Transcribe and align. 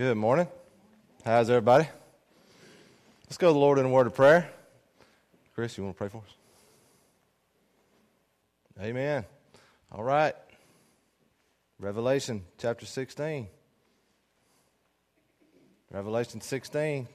Good 0.00 0.16
morning. 0.16 0.48
How's 1.26 1.50
everybody? 1.50 1.86
Let's 3.24 3.36
go 3.36 3.48
to 3.48 3.52
the 3.52 3.58
Lord 3.58 3.78
in 3.78 3.84
a 3.84 3.88
word 3.90 4.06
of 4.06 4.14
prayer. 4.14 4.50
Chris, 5.54 5.76
you 5.76 5.84
want 5.84 5.94
to 5.94 5.98
pray 5.98 6.08
for 6.08 6.22
us? 6.26 6.34
Amen. 8.82 9.26
All 9.92 10.02
right. 10.02 10.34
Revelation 11.78 12.44
chapter 12.56 12.86
16. 12.86 13.46
Revelation 15.92 16.40
16. 16.40 17.06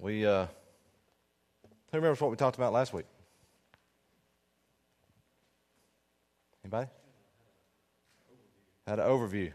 We, 0.00 0.26
uh, 0.26 0.46
who 1.92 1.98
remembers 1.98 2.20
what 2.20 2.32
we 2.32 2.36
talked 2.36 2.56
about 2.56 2.72
last 2.72 2.92
week? 2.92 3.06
Anybody? 6.64 6.90
Had 8.88 8.98
an 8.98 9.06
overview. 9.06 9.52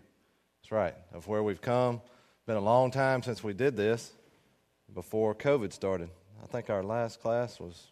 That's 0.72 0.78
right, 0.78 0.96
of 1.14 1.28
where 1.28 1.44
we've 1.44 1.60
come. 1.60 2.00
Been 2.48 2.56
a 2.56 2.62
long 2.62 2.92
time 2.92 3.22
since 3.24 3.44
we 3.44 3.52
did 3.52 3.76
this 3.76 4.14
before 4.94 5.36
COVID 5.36 5.74
started. 5.74 6.10
I 6.42 6.48
think 6.48 6.70
our 6.70 6.82
last 6.82 7.22
class 7.22 7.60
was 7.60 7.88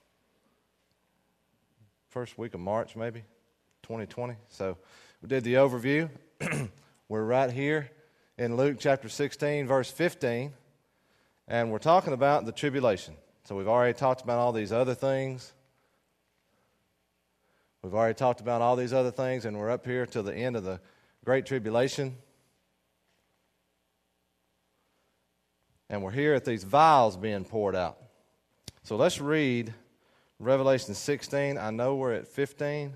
first 2.08 2.38
week 2.38 2.54
of 2.54 2.62
March, 2.62 2.96
maybe 2.96 3.26
2020. 3.84 4.36
So 4.48 4.78
we 5.22 5.28
did 5.28 5.44
the 5.44 5.56
overview. 5.56 6.10
we're 7.10 7.26
right 7.26 7.52
here 7.52 7.92
in 8.38 8.56
Luke 8.56 8.78
chapter 8.80 9.10
16, 9.10 9.68
verse 9.68 9.92
15, 9.92 10.54
and 11.50 11.72
we're 11.74 11.80
talking 11.80 12.14
about 12.14 12.46
the 12.46 12.54
tribulation. 12.54 13.14
So 13.44 13.58
we've 13.58 13.68
already 13.68 13.98
talked 13.98 14.22
about 14.22 14.40
all 14.40 14.54
these 14.54 14.72
other 14.72 14.96
things. 14.96 15.52
We've 17.82 17.94
already 17.94 18.16
talked 18.16 18.40
about 18.40 18.62
all 18.62 18.78
these 18.78 18.94
other 18.94 19.12
things, 19.12 19.44
and 19.44 19.60
we're 19.60 19.70
up 19.70 19.86
here 19.86 20.06
to 20.06 20.22
the 20.22 20.34
end 20.34 20.56
of 20.56 20.64
the 20.64 20.80
Great 21.26 21.46
Tribulation. 21.46 22.16
And 25.90 26.04
we're 26.04 26.12
here 26.12 26.36
at 26.36 26.46
these 26.46 26.64
vials 26.64 27.18
being 27.18 27.44
poured 27.44 27.76
out. 27.76 27.98
So 28.84 28.96
let's 28.96 29.20
read 29.20 29.74
Revelation 30.38 30.94
16. 30.94 31.58
I 31.58 31.72
know 31.72 31.96
we're 31.96 32.14
at 32.14 32.28
15, 32.28 32.94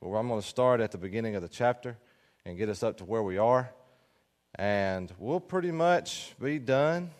but 0.00 0.08
I'm 0.08 0.28
going 0.28 0.40
to 0.40 0.46
start 0.46 0.80
at 0.80 0.92
the 0.92 0.98
beginning 0.98 1.34
of 1.34 1.42
the 1.42 1.48
chapter 1.48 1.96
and 2.44 2.56
get 2.56 2.68
us 2.68 2.84
up 2.84 2.98
to 2.98 3.04
where 3.04 3.22
we 3.22 3.36
are. 3.36 3.70
And 4.54 5.12
we'll 5.18 5.40
pretty 5.40 5.72
much 5.72 6.34
be 6.40 6.60
done, 6.60 7.10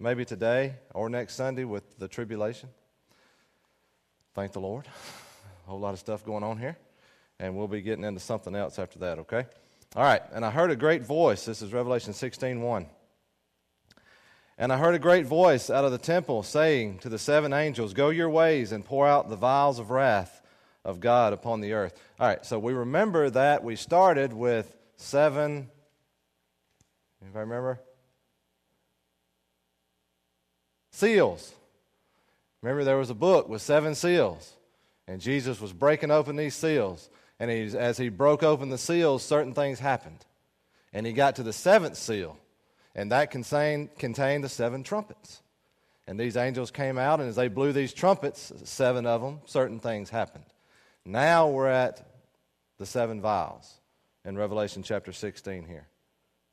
maybe 0.00 0.24
today 0.24 0.74
or 0.94 1.10
next 1.10 1.34
Sunday, 1.34 1.64
with 1.64 1.98
the 1.98 2.08
tribulation. 2.08 2.70
Thank 4.34 4.52
the 4.52 4.60
Lord. 4.60 4.86
A 5.66 5.70
whole 5.70 5.80
lot 5.80 5.92
of 5.92 5.98
stuff 5.98 6.24
going 6.24 6.42
on 6.42 6.56
here. 6.58 6.78
And 7.38 7.54
we'll 7.56 7.68
be 7.68 7.82
getting 7.82 8.04
into 8.04 8.20
something 8.20 8.54
else 8.54 8.78
after 8.78 8.98
that, 9.00 9.18
okay? 9.18 9.44
All 9.94 10.02
right. 10.02 10.22
And 10.32 10.46
I 10.46 10.50
heard 10.50 10.70
a 10.70 10.76
great 10.76 11.02
voice. 11.02 11.44
This 11.44 11.60
is 11.60 11.74
Revelation 11.74 12.14
16 12.14 12.62
1. 12.62 12.86
And 14.62 14.72
I 14.72 14.78
heard 14.78 14.94
a 14.94 15.00
great 15.00 15.26
voice 15.26 15.70
out 15.70 15.84
of 15.84 15.90
the 15.90 15.98
temple 15.98 16.44
saying 16.44 16.98
to 16.98 17.08
the 17.08 17.18
seven 17.18 17.52
angels, 17.52 17.94
Go 17.94 18.10
your 18.10 18.30
ways 18.30 18.70
and 18.70 18.84
pour 18.84 19.08
out 19.08 19.28
the 19.28 19.34
vials 19.34 19.80
of 19.80 19.90
wrath 19.90 20.40
of 20.84 21.00
God 21.00 21.32
upon 21.32 21.60
the 21.60 21.72
earth. 21.72 22.00
All 22.20 22.28
right, 22.28 22.46
so 22.46 22.60
we 22.60 22.72
remember 22.72 23.28
that 23.28 23.64
we 23.64 23.74
started 23.74 24.32
with 24.32 24.72
seven. 24.98 25.68
If 27.28 27.34
I 27.34 27.40
remember? 27.40 27.80
Seals. 30.92 31.52
Remember, 32.62 32.84
there 32.84 32.98
was 32.98 33.10
a 33.10 33.14
book 33.14 33.48
with 33.48 33.62
seven 33.62 33.96
seals, 33.96 34.52
and 35.08 35.20
Jesus 35.20 35.60
was 35.60 35.72
breaking 35.72 36.12
open 36.12 36.36
these 36.36 36.54
seals. 36.54 37.10
And 37.40 37.50
as 37.50 37.98
he 37.98 38.10
broke 38.10 38.44
open 38.44 38.68
the 38.68 38.78
seals, 38.78 39.24
certain 39.24 39.54
things 39.54 39.80
happened. 39.80 40.24
And 40.92 41.04
he 41.04 41.12
got 41.12 41.34
to 41.34 41.42
the 41.42 41.52
seventh 41.52 41.96
seal 41.96 42.38
and 42.94 43.12
that 43.12 43.30
contained, 43.30 43.96
contained 43.96 44.44
the 44.44 44.48
seven 44.48 44.82
trumpets. 44.82 45.42
And 46.06 46.18
these 46.18 46.36
angels 46.36 46.70
came 46.70 46.98
out, 46.98 47.20
and 47.20 47.28
as 47.28 47.36
they 47.36 47.48
blew 47.48 47.72
these 47.72 47.92
trumpets, 47.92 48.52
seven 48.64 49.06
of 49.06 49.22
them, 49.22 49.40
certain 49.46 49.78
things 49.78 50.10
happened. 50.10 50.44
Now 51.04 51.48
we're 51.48 51.68
at 51.68 52.06
the 52.78 52.86
seven 52.86 53.20
vials 53.20 53.80
in 54.24 54.36
Revelation 54.36 54.82
chapter 54.82 55.12
16 55.12 55.64
here. 55.64 55.86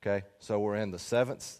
Okay? 0.02 0.25
So 0.40 0.59
we're 0.59 0.78
in 0.78 0.91
the 0.91 1.00
seventh, 1.00 1.59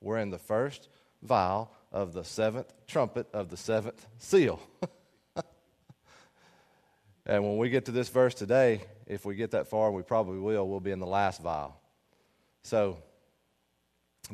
we're 0.00 0.18
in 0.18 0.30
the 0.30 0.38
first 0.38 0.88
vial 1.22 1.70
of 1.90 2.12
the 2.12 2.24
seventh 2.24 2.72
trumpet 2.86 3.26
of 3.32 3.48
the 3.48 3.56
seventh 3.56 4.06
seal. 4.18 4.60
and 7.26 7.42
when 7.44 7.56
we 7.58 7.70
get 7.70 7.86
to 7.86 7.92
this 7.92 8.08
verse 8.08 8.34
today, 8.34 8.82
if 9.06 9.24
we 9.24 9.34
get 9.34 9.50
that 9.52 9.68
far, 9.68 9.90
we 9.90 10.02
probably 10.02 10.38
will, 10.38 10.68
we'll 10.68 10.80
be 10.80 10.90
in 10.90 11.00
the 11.00 11.06
last 11.06 11.42
vial. 11.42 11.78
So 12.62 12.98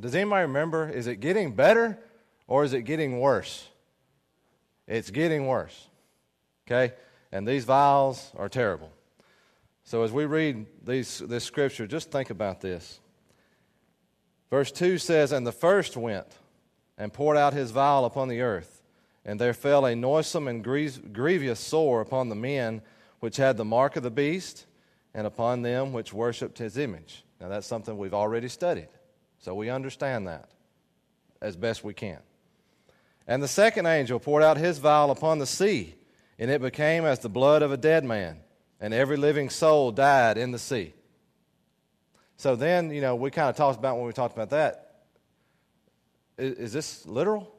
does 0.01 0.15
anybody 0.15 0.43
remember? 0.43 0.89
Is 0.89 1.07
it 1.07 1.17
getting 1.17 1.53
better 1.53 1.99
or 2.47 2.65
is 2.65 2.73
it 2.73 2.83
getting 2.83 3.21
worse? 3.21 3.69
It's 4.87 5.11
getting 5.11 5.47
worse. 5.47 5.89
Okay? 6.67 6.95
And 7.33 7.47
these 7.47 7.65
vials 7.65 8.33
are 8.37 8.49
terrible. 8.49 8.91
So 9.85 10.03
as 10.03 10.13
we 10.13 10.27
read 10.27 10.67
these, 10.85 11.19
this 11.19 11.45
scripture, 11.45 11.87
just 11.87 12.11
think 12.11 12.31
about 12.31 12.61
this. 12.61 13.01
Verse 14.51 14.71
2 14.73 14.99
says, 14.99 15.33
And 15.33 15.47
the 15.47 15.53
first 15.53 15.97
went 15.97 16.27
and 16.97 17.13
poured 17.13 17.37
out 17.37 17.53
his 17.53 17.71
vial 17.71 18.05
upon 18.05 18.29
the 18.29 18.41
earth, 18.41 18.83
and 19.25 19.41
there 19.41 19.55
fell 19.55 19.87
a 19.87 19.95
noisome 19.95 20.49
and 20.49 20.65
grievous 20.65 21.61
sore 21.61 22.01
upon 22.01 22.29
the 22.29 22.35
men 22.35 22.83
which 23.21 23.37
had 23.37 23.57
the 23.57 23.65
mark 23.65 23.97
of 23.97 24.03
the 24.03 24.11
beast, 24.11 24.67
and 25.15 25.27
upon 25.27 25.63
them 25.63 25.93
which 25.93 26.13
worshipped 26.13 26.59
his 26.59 26.77
image. 26.79 27.25
Now 27.41 27.49
that's 27.49 27.67
something 27.67 27.97
we've 27.97 28.15
already 28.15 28.49
studied. 28.49 28.89
So 29.41 29.55
we 29.55 29.71
understand 29.71 30.27
that 30.27 30.49
as 31.41 31.57
best 31.57 31.85
we 31.85 31.95
can. 31.95 32.19
And 33.27 33.43
the 33.43 33.49
second 33.49 33.87
angel 33.87 34.19
poured 34.19 34.43
out 34.43 34.57
his 34.57 34.79
vial 34.79 35.11
upon 35.11 35.39
the 35.39 35.47
sea, 35.47 35.95
and 36.39 36.51
it 36.51 36.61
became 36.61 37.05
as 37.05 37.19
the 37.21 37.29
blood 37.29 37.63
of 37.63 37.73
a 37.73 37.77
dead 37.77 38.05
man, 38.05 38.41
and 38.81 38.95
every 38.95 39.17
living 39.17 39.51
soul 39.51 39.93
died 39.93 40.39
in 40.39 40.51
the 40.51 40.59
sea. 40.59 40.95
So 42.37 42.57
then, 42.57 42.91
you 42.91 43.01
know, 43.01 43.17
we 43.17 43.31
kind 43.31 43.49
of 43.49 43.57
talked 43.57 43.79
about 43.79 43.97
when 43.97 44.07
we 44.07 44.13
talked 44.13 44.35
about 44.35 44.51
that. 44.51 45.03
Is, 46.39 46.55
is 46.55 46.73
this 46.73 47.07
literal 47.07 47.53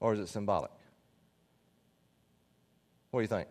or 0.00 0.12
is 0.12 0.20
it 0.20 0.28
symbolic? 0.28 0.70
What 3.10 3.20
do 3.20 3.22
you 3.22 3.28
think? 3.28 3.48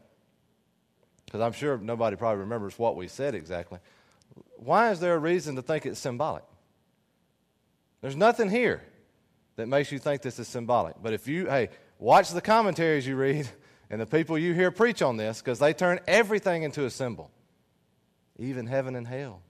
Because 1.25 1.41
I'm 1.41 1.53
sure 1.53 1.78
nobody 1.78 2.16
probably 2.16 2.41
remembers 2.41 2.78
what 2.78 2.95
we 2.95 3.07
said 3.07 3.34
exactly. 3.34 3.80
Why 4.57 4.91
is 4.91 5.00
there 5.00 5.16
a 5.16 5.19
reason 5.19 5.56
to 5.56 5.62
think 5.62 5.85
it's 5.85 6.00
symbolic? 6.00 6.44
There's 8.03 8.18
nothing 8.18 8.50
here 8.50 8.84
that 9.56 9.69
makes 9.69 9.90
you 9.90 9.97
think 9.97 10.22
this 10.22 10.38
is 10.38 10.50
symbolic. 10.50 10.96
But 11.02 11.14
if 11.14 11.25
you, 11.25 11.46
hey, 11.46 11.69
watch 12.00 12.31
the 12.31 12.41
commentaries 12.41 13.08
you 13.08 13.16
read 13.16 13.47
and 13.90 14.02
the 14.02 14.06
people 14.06 14.38
you 14.38 14.53
hear 14.53 14.72
preach 14.72 15.02
on 15.02 15.16
this 15.16 15.40
because 15.40 15.58
they 15.58 15.72
turn 15.72 16.02
everything 16.06 16.63
into 16.63 16.84
a 16.84 16.90
symbol, 16.90 17.31
even 18.38 18.68
heaven 18.68 18.97
and 18.97 19.08
hell, 19.08 19.42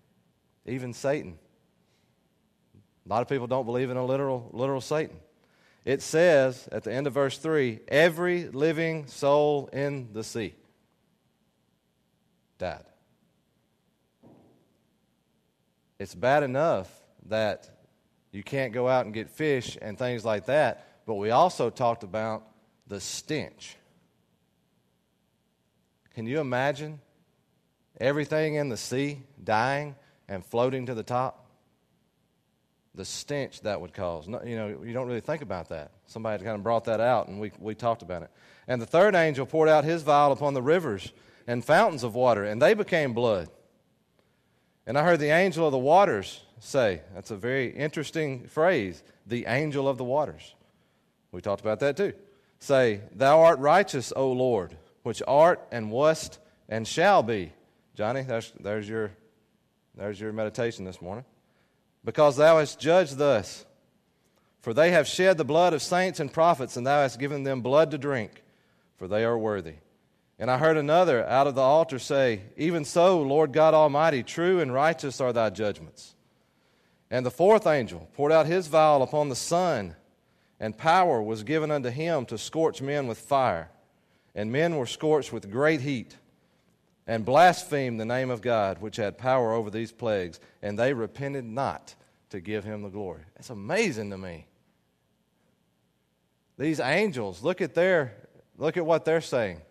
even 0.68 0.94
Satan. 0.94 1.40
A 3.03 3.09
lot 3.09 3.24
of 3.24 3.28
people 3.28 3.47
don't 3.47 3.66
believe 3.66 3.90
in 3.90 3.97
a 3.97 4.06
literal, 4.06 4.52
literal 4.53 4.81
Satan. 4.81 5.18
It 5.84 6.03
says 6.03 6.69
at 6.72 6.84
the 6.84 6.94
end 6.94 7.08
of 7.08 7.13
verse 7.13 7.40
3 7.40 7.80
every 7.88 8.50
living 8.50 9.08
soul 9.08 9.68
in 9.74 10.13
the 10.13 10.24
sea 10.24 10.53
died. 12.59 12.86
It's 15.97 16.13
bad 16.13 16.44
enough 16.44 16.88
that 17.25 17.74
you 18.34 18.44
can't 18.44 18.74
go 18.74 18.90
out 18.90 19.06
and 19.06 19.14
get 19.14 19.30
fish 19.30 19.78
and 19.80 19.98
things 19.98 20.26
like 20.26 20.48
that. 20.48 20.88
But 21.06 21.16
we 21.16 21.30
also 21.30 21.70
talked 21.70 22.04
about 22.04 22.44
the 22.88 23.00
stench. 23.00 23.78
Can 26.16 26.26
you 26.26 26.40
imagine 26.40 27.00
everything 28.02 28.56
in 28.56 28.70
the 28.70 28.78
sea 28.78 29.22
dying 29.42 29.96
and 30.28 30.44
floating 30.44 30.88
to 30.88 30.96
the 30.96 31.04
top? 31.04 31.46
The 32.96 33.06
stench 33.06 33.62
that 33.62 33.80
would 33.80 33.94
cause. 33.94 34.28
No, 34.28 34.42
you 34.44 34.56
know, 34.56 34.81
you 34.84 34.94
don't 34.94 35.07
really 35.07 35.22
think 35.22 35.44
about 35.44 35.69
that. 35.69 35.92
Somebody 36.07 36.44
kind 36.44 36.56
of 36.56 36.63
brought 36.63 36.86
that 36.86 37.00
out, 37.00 37.28
and 37.28 37.40
we, 37.40 37.52
we 37.60 37.75
talked 37.75 38.02
about 38.02 38.24
it. 38.24 38.31
And 38.68 38.81
the 38.81 38.86
third 38.86 39.16
angel 39.16 39.46
poured 39.46 39.69
out 39.69 39.84
his 39.84 40.02
vial 40.02 40.31
upon 40.31 40.54
the 40.54 40.62
rivers 40.62 41.12
and 41.46 41.63
fountains 41.63 42.04
of 42.04 42.16
water, 42.16 42.44
and 42.44 42.62
they 42.62 42.74
became 42.74 43.13
blood. 43.13 43.50
And 44.86 44.98
I 44.98 45.04
heard 45.04 45.19
the 45.19 45.30
angel 45.30 45.66
of 45.66 45.72
the 45.72 45.78
waters 45.78 46.42
say. 46.63 47.01
That's 47.13 47.31
a 47.31 47.36
very 47.36 47.69
interesting 47.69 48.48
phrase, 48.48 49.04
the 49.25 49.45
angel 49.48 49.88
of 49.88 49.98
the 49.98 50.04
waters. 50.04 50.56
We 51.31 51.42
talked 51.42 51.62
about 51.62 51.80
that 51.80 51.98
too. 51.98 52.13
Say, 52.60 53.01
Thou 53.15 53.42
art 53.42 53.60
righteous, 53.60 54.13
O 54.15 54.31
Lord, 54.31 54.77
which 55.04 55.21
art 55.27 55.65
and 55.71 55.92
wast 55.92 56.39
and 56.69 56.88
shall 56.88 57.24
be. 57.24 57.51
Johnny, 57.95 58.21
there's, 58.21 58.51
there's, 58.60 58.88
your, 58.88 59.12
there's 59.95 60.19
your 60.19 60.31
meditation 60.31 60.86
this 60.86 61.01
morning. 61.01 61.25
Because 62.06 62.38
thou 62.38 62.60
hast 62.60 62.80
judged 62.80 63.18
thus. 63.18 63.66
For 64.62 64.74
they 64.74 64.92
have 64.92 65.07
shed 65.07 65.38
the 65.38 65.44
blood 65.44 65.74
of 65.74 65.81
saints 65.81 66.19
and 66.19 66.31
prophets, 66.31 66.77
and 66.77 66.88
thou 66.88 67.01
hast 67.01 67.19
given 67.19 67.44
them 67.44 67.62
blood 67.62 67.92
to 67.92 67.98
drink, 67.98 68.44
for 68.98 69.07
they 69.09 69.25
are 69.25 69.38
worthy. 69.38 69.75
And 70.39 70.50
I 70.50 70.57
heard 70.57 70.77
another 70.77 71.25
out 71.27 71.48
of 71.48 71.56
the 71.56 71.62
altar 71.62 72.00
say, 72.00 72.42
Even 72.57 72.86
so, 72.86 73.21
Lord 73.21 73.51
God 73.51 73.74
Almighty, 73.74 74.24
true 74.24 74.62
and 74.62 74.74
righteous 74.74 75.19
are 75.21 75.33
thy 75.33 75.50
judgments. 75.50 76.16
And 77.13 77.24
the 77.24 77.30
fourth 77.30 77.68
angel 77.68 78.10
poured 78.15 78.31
out 78.31 78.48
his 78.48 78.65
vial 78.65 79.04
upon 79.04 79.30
the 79.30 79.36
sun, 79.36 79.95
and 80.60 80.75
power 80.75 81.21
was 81.21 81.44
given 81.44 81.69
unto 81.69 81.89
him 81.89 82.25
to 82.25 82.39
scorch 82.39 82.81
men 82.81 83.06
with 83.06 83.19
fire. 83.19 83.69
And 84.33 84.51
men 84.51 84.77
were 84.77 84.88
scorched 84.88 85.31
with 85.31 85.51
great 85.51 85.81
heat, 85.81 86.18
and 87.06 87.24
blasphemed 87.24 88.00
the 88.00 88.06
name 88.06 88.31
of 88.31 88.42
God, 88.42 88.81
which 88.81 88.95
had 88.95 89.19
power 89.19 89.54
over 89.54 89.69
these 89.69 89.92
plagues, 89.92 90.39
and 90.63 90.77
they 90.80 90.92
repented 90.92 91.45
not 91.45 91.94
to 92.31 92.42
give 92.42 92.63
him 92.63 92.81
the 92.81 92.89
glory. 92.89 93.21
That's 93.36 93.51
amazing 93.51 94.09
to 94.09 94.18
me. 94.18 94.48
These 96.57 96.80
angels, 96.80 97.44
look 97.44 97.62
at 97.62 97.75
their 97.75 98.16
look 98.57 98.75
at 98.75 98.88
what 98.88 99.06
they're 99.06 99.21
saying. 99.21 99.62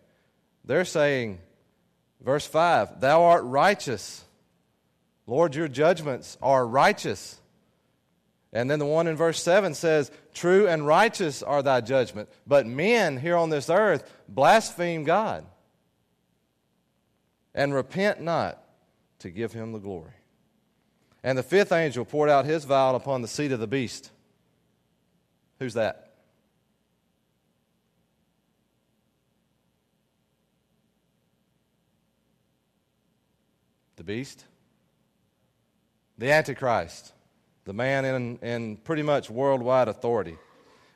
They're 0.65 0.85
saying, 0.85 1.41
verse 2.21 2.47
5, 2.47 3.01
Thou 3.01 3.25
art 3.25 3.43
righteous 3.43 4.23
Lord, 5.27 5.55
your 5.55 5.69
judgments 5.69 6.37
are 6.43 6.67
righteous. 6.67 7.41
And 8.53 8.71
then 8.71 8.79
the 8.79 8.87
one 8.87 9.07
in 9.07 9.17
verse 9.17 9.43
7 9.43 9.75
says, 9.75 10.11
True 10.35 10.69
and 10.69 10.87
righteous 10.87 11.43
are 11.43 11.63
thy 11.63 11.81
judgment. 11.81 12.29
But 12.47 12.67
men 12.67 13.17
here 13.17 13.37
on 13.37 13.51
this 13.51 13.71
earth 13.71 14.11
blaspheme 14.29 15.05
God 15.05 15.47
and 17.55 17.73
repent 17.73 18.21
not 18.21 18.63
to 19.21 19.31
give 19.31 19.53
him 19.53 19.73
the 19.73 19.79
glory. 19.79 20.13
And 21.23 21.39
the 21.39 21.43
fifth 21.43 21.73
angel 21.73 22.05
poured 22.05 22.29
out 22.29 22.45
his 22.45 22.65
vial 22.65 22.97
upon 22.97 23.23
the 23.23 23.29
seat 23.29 23.53
of 23.53 23.61
the 23.61 23.67
beast. 23.67 24.11
Who's 25.59 25.75
that? 25.75 26.09
The 33.97 34.05
beast? 34.05 34.45
The 36.23 36.31
Antichrist, 36.31 37.13
the 37.65 37.73
man 37.73 38.05
in, 38.05 38.39
in 38.43 38.77
pretty 38.77 39.03
much 39.03 39.29
worldwide 39.29 39.89
authority. 39.89 40.37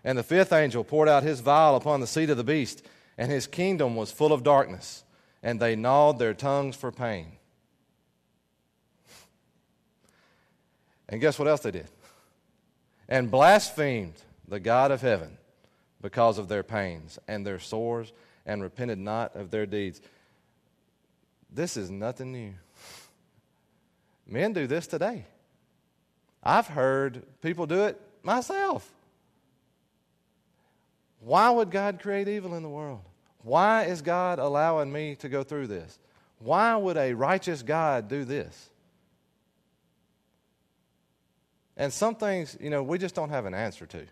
And 0.05 0.17
the 0.17 0.23
fifth 0.23 0.52
angel 0.52 0.84
poured 0.84 1.08
out 1.08 1.25
his 1.25 1.40
vial 1.40 1.75
upon 1.75 2.00
the 2.00 2.06
seat 2.06 2.31
of 2.31 2.37
the 2.37 2.44
beast, 2.44 2.87
and 3.19 3.28
his 3.28 3.49
kingdom 3.49 3.96
was 3.96 4.12
full 4.12 4.32
of 4.32 4.44
darkness, 4.44 5.02
and 5.43 5.58
they 5.58 5.75
gnawed 5.75 6.20
their 6.20 6.32
tongues 6.32 6.76
for 6.76 6.93
pain. 6.93 7.32
And 11.08 11.20
guess 11.20 11.40
what 11.40 11.49
else 11.49 11.62
they 11.62 11.73
did? 11.73 11.88
And 13.08 13.28
blasphemed 13.28 14.23
the 14.46 14.61
God 14.61 14.93
of 14.93 15.02
heaven 15.02 15.38
because 16.00 16.38
of 16.38 16.46
their 16.46 16.62
pains 16.62 17.19
and 17.26 17.44
their 17.44 17.58
sores, 17.58 18.12
and 18.46 18.62
repented 18.62 19.00
not 19.00 19.34
of 19.34 19.50
their 19.50 19.67
deeds. 19.67 20.00
This 21.50 21.76
is 21.76 21.90
nothing 21.90 22.31
new. 22.31 22.55
Men 24.26 24.52
do 24.52 24.67
this 24.67 24.87
today. 24.87 25.25
I've 26.43 26.67
heard 26.67 27.23
people 27.43 27.67
do 27.67 27.84
it 27.84 28.00
myself. 28.23 28.88
Why 31.20 31.50
would 31.50 31.70
God 31.70 32.00
create 32.00 32.28
evil 32.28 32.55
in 32.55 32.62
the 32.62 32.69
world? 32.69 33.02
Why 33.43 33.84
is 33.84 34.02
God 34.02 34.38
allowing 34.38 34.93
me 34.93 35.17
to 35.17 35.28
go 35.28 35.43
through 35.43 35.69
this? 35.69 35.99
Why 36.38 36.76
would 36.76 36.96
a 36.96 37.14
righteous 37.14 37.62
God 37.62 38.08
do 38.08 38.25
this? 38.25 38.70
And 41.76 41.93
some 41.93 42.14
things, 42.14 42.56
you 42.61 42.70
know, 42.70 42.82
we 42.82 42.99
just 42.99 43.14
don't 43.14 43.31
have 43.31 43.44
an 43.44 43.55
answer 43.55 43.87
to. 43.87 44.06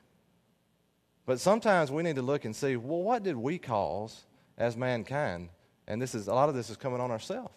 But 1.26 1.40
sometimes 1.40 1.90
we 1.90 2.02
need 2.02 2.16
to 2.16 2.22
look 2.22 2.44
and 2.44 2.54
see, 2.54 2.76
well, 2.76 3.02
what 3.02 3.22
did 3.22 3.36
we 3.36 3.58
cause 3.58 4.24
as 4.58 4.76
mankind? 4.76 5.48
And 5.86 6.00
this 6.00 6.14
is 6.14 6.28
a 6.28 6.34
lot 6.34 6.48
of 6.48 6.54
this 6.54 6.68
is 6.68 6.76
coming 6.76 7.00
on 7.00 7.10
ourselves. 7.10 7.54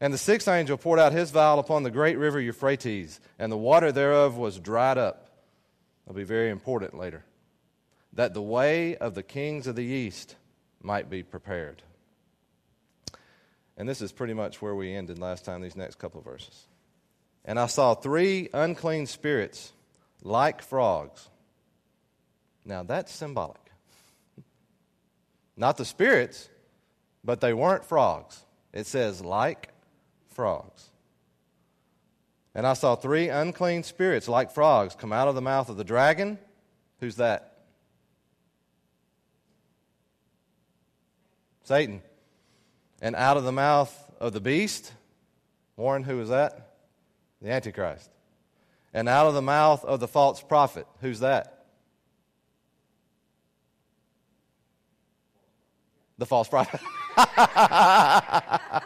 And 0.00 0.14
the 0.14 0.18
sixth 0.18 0.48
angel 0.48 0.78
poured 0.78 0.98
out 0.98 1.12
his 1.12 1.30
vial 1.30 1.58
upon 1.58 1.82
the 1.82 1.90
great 1.90 2.16
river 2.16 2.40
Euphrates, 2.40 3.20
and 3.38 3.52
the 3.52 3.58
water 3.58 3.92
thereof 3.92 4.36
was 4.36 4.58
dried 4.58 4.96
up. 4.96 5.28
That'll 6.06 6.16
be 6.16 6.24
very 6.24 6.50
important 6.50 6.96
later. 6.96 7.24
That 8.14 8.32
the 8.32 8.42
way 8.42 8.96
of 8.96 9.14
the 9.14 9.22
kings 9.22 9.66
of 9.66 9.76
the 9.76 9.84
east 9.84 10.36
might 10.82 11.10
be 11.10 11.22
prepared. 11.22 11.82
And 13.76 13.88
this 13.88 14.00
is 14.00 14.10
pretty 14.10 14.34
much 14.34 14.60
where 14.60 14.74
we 14.74 14.94
ended 14.94 15.18
last 15.18 15.44
time, 15.44 15.60
these 15.60 15.76
next 15.76 15.98
couple 15.98 16.18
of 16.18 16.24
verses. 16.24 16.66
And 17.44 17.58
I 17.58 17.66
saw 17.66 17.94
three 17.94 18.48
unclean 18.52 19.06
spirits 19.06 19.72
like 20.22 20.62
frogs. 20.62 21.28
Now 22.64 22.82
that's 22.82 23.12
symbolic. 23.12 23.60
Not 25.56 25.76
the 25.76 25.84
spirits, 25.84 26.48
but 27.22 27.40
they 27.40 27.52
weren't 27.52 27.84
frogs. 27.84 28.44
It 28.72 28.86
says 28.86 29.22
like 29.22 29.70
frogs. 30.30 30.90
And 32.54 32.66
I 32.66 32.72
saw 32.72 32.96
three 32.96 33.28
unclean 33.28 33.82
spirits 33.82 34.28
like 34.28 34.50
frogs 34.50 34.94
come 34.94 35.12
out 35.12 35.28
of 35.28 35.34
the 35.34 35.42
mouth 35.42 35.68
of 35.68 35.76
the 35.76 35.84
dragon. 35.84 36.38
Who's 36.98 37.16
that? 37.16 37.58
Satan. 41.62 42.02
And 43.00 43.14
out 43.14 43.36
of 43.36 43.44
the 43.44 43.52
mouth 43.52 43.96
of 44.18 44.32
the 44.32 44.40
beast. 44.40 44.92
Warren, 45.76 46.02
who 46.02 46.20
is 46.20 46.28
that? 46.30 46.74
The 47.40 47.50
Antichrist. 47.50 48.10
And 48.92 49.08
out 49.08 49.26
of 49.26 49.34
the 49.34 49.42
mouth 49.42 49.84
of 49.84 50.00
the 50.00 50.08
false 50.08 50.42
prophet. 50.42 50.86
Who's 51.00 51.20
that? 51.20 51.66
The 56.18 56.26
false 56.26 56.48
prophet. 56.48 56.80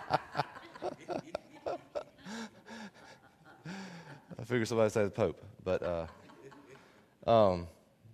I 4.54 4.56
figured 4.56 4.68
somebody 4.68 4.90
say 4.90 5.02
the 5.02 5.10
Pope, 5.10 5.42
but 5.64 5.82
uh, 5.82 6.06
um, 7.26 7.66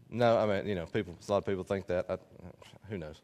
no, 0.08 0.38
I 0.38 0.46
mean, 0.46 0.66
you 0.66 0.74
know, 0.74 0.86
people. 0.86 1.14
A 1.28 1.30
lot 1.30 1.36
of 1.36 1.44
people 1.44 1.64
think 1.64 1.86
that. 1.88 2.06
I, 2.08 2.16
who 2.88 2.96
knows? 2.96 3.20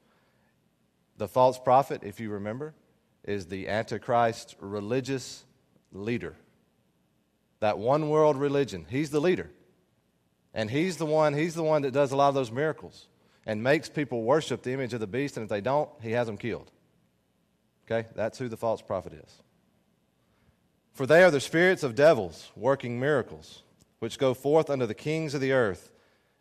The 1.16 1.26
false 1.26 1.58
prophet, 1.58 2.02
if 2.04 2.20
you 2.20 2.28
remember, 2.28 2.74
is 3.24 3.46
the 3.46 3.68
Antichrist 3.68 4.54
religious 4.60 5.44
leader. 5.92 6.36
That 7.60 7.78
one 7.78 8.10
world 8.10 8.36
religion. 8.36 8.84
He's 8.86 9.08
the 9.08 9.20
leader, 9.20 9.50
and 10.52 10.70
he's 10.70 10.98
the 10.98 11.06
one. 11.06 11.32
He's 11.32 11.54
the 11.54 11.62
one 11.62 11.80
that 11.82 11.92
does 11.92 12.12
a 12.12 12.16
lot 12.16 12.28
of 12.28 12.34
those 12.34 12.52
miracles 12.52 13.06
and 13.46 13.62
makes 13.62 13.88
people 13.88 14.24
worship 14.24 14.62
the 14.62 14.74
image 14.74 14.92
of 14.92 15.00
the 15.00 15.06
beast. 15.06 15.38
And 15.38 15.44
if 15.44 15.48
they 15.48 15.62
don't, 15.62 15.88
he 16.02 16.10
has 16.10 16.26
them 16.26 16.36
killed. 16.36 16.70
Okay, 17.90 18.08
that's 18.14 18.36
who 18.36 18.50
the 18.50 18.58
false 18.58 18.82
prophet 18.82 19.14
is. 19.14 19.42
For 20.96 21.06
they 21.06 21.22
are 21.22 21.30
the 21.30 21.40
spirits 21.40 21.82
of 21.82 21.94
devils 21.94 22.50
working 22.56 22.98
miracles, 22.98 23.62
which 23.98 24.18
go 24.18 24.32
forth 24.32 24.70
unto 24.70 24.86
the 24.86 24.94
kings 24.94 25.34
of 25.34 25.42
the 25.42 25.52
earth 25.52 25.92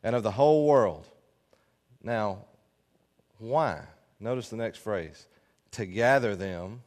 and 0.01 0.15
of 0.15 0.23
the 0.23 0.31
whole 0.31 0.65
world. 0.65 1.09
Now, 2.01 2.45
why? 3.37 3.81
Notice 4.17 4.47
the 4.47 4.55
next 4.55 4.77
phrase 4.77 5.27
to 5.71 5.85
gather 5.85 6.37
them 6.37 6.83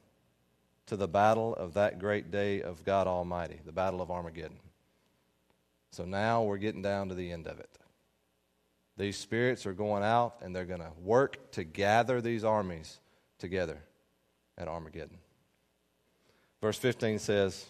to 0.86 0.96
the 0.96 1.06
battle 1.06 1.54
of 1.56 1.74
that 1.74 1.98
great 1.98 2.30
day 2.30 2.62
of 2.62 2.86
God 2.86 3.06
Almighty, 3.06 3.60
the 3.66 3.70
battle 3.70 4.00
of 4.00 4.10
Armageddon. 4.10 4.60
So 5.90 6.06
now 6.06 6.44
we're 6.44 6.56
getting 6.56 6.80
down 6.80 7.10
to 7.10 7.14
the 7.14 7.30
end 7.30 7.46
of 7.46 7.60
it. 7.60 7.68
These 8.96 9.18
spirits 9.18 9.66
are 9.66 9.74
going 9.74 10.02
out 10.02 10.36
and 10.40 10.56
they're 10.56 10.64
going 10.64 10.80
to 10.80 10.92
work 11.02 11.50
to 11.52 11.64
gather 11.64 12.22
these 12.22 12.44
armies 12.44 12.98
together 13.38 13.76
at 14.56 14.68
Armageddon. 14.68 15.18
Verse 16.60 16.78
15 16.78 17.18
says, 17.18 17.66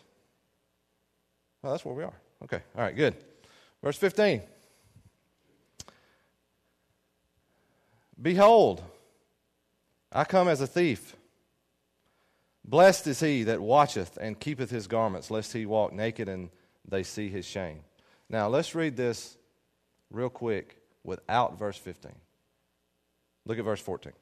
well, 1.63 1.73
that's 1.73 1.85
where 1.85 1.95
we 1.95 2.05
are. 2.05 2.15
Okay, 2.45 2.61
all 2.77 2.83
right, 2.83 2.97
good. 2.97 3.15
Verse 3.83 3.97
15. 3.97 4.43
Behold, 8.21 8.83
I 10.13 10.25
come 10.25 10.49
as 10.49 10.61
a 10.61 10.67
thief. 10.67 11.17
Blessed 12.65 13.07
is 13.07 13.21
he 13.21 13.45
that 13.45 13.61
watcheth 13.61 14.19
and 14.21 14.39
keepeth 14.39 14.71
his 14.71 14.87
garments, 14.87 15.31
lest 15.31 15.53
he 15.53 15.67
walk 15.67 15.93
naked 15.93 16.29
and 16.29 16.51
they 16.87 17.03
see 17.03 17.29
his 17.29 17.47
shame. 17.47 17.81
Now, 18.29 18.49
let's 18.49 18.75
read 18.75 18.97
this 18.97 19.37
real 20.11 20.29
quick 20.29 20.77
without 21.05 21.59
verse 21.59 21.79
15. 21.79 22.13
Look 23.47 23.59
at 23.59 23.65
verse 23.65 23.81
14. 23.81 24.13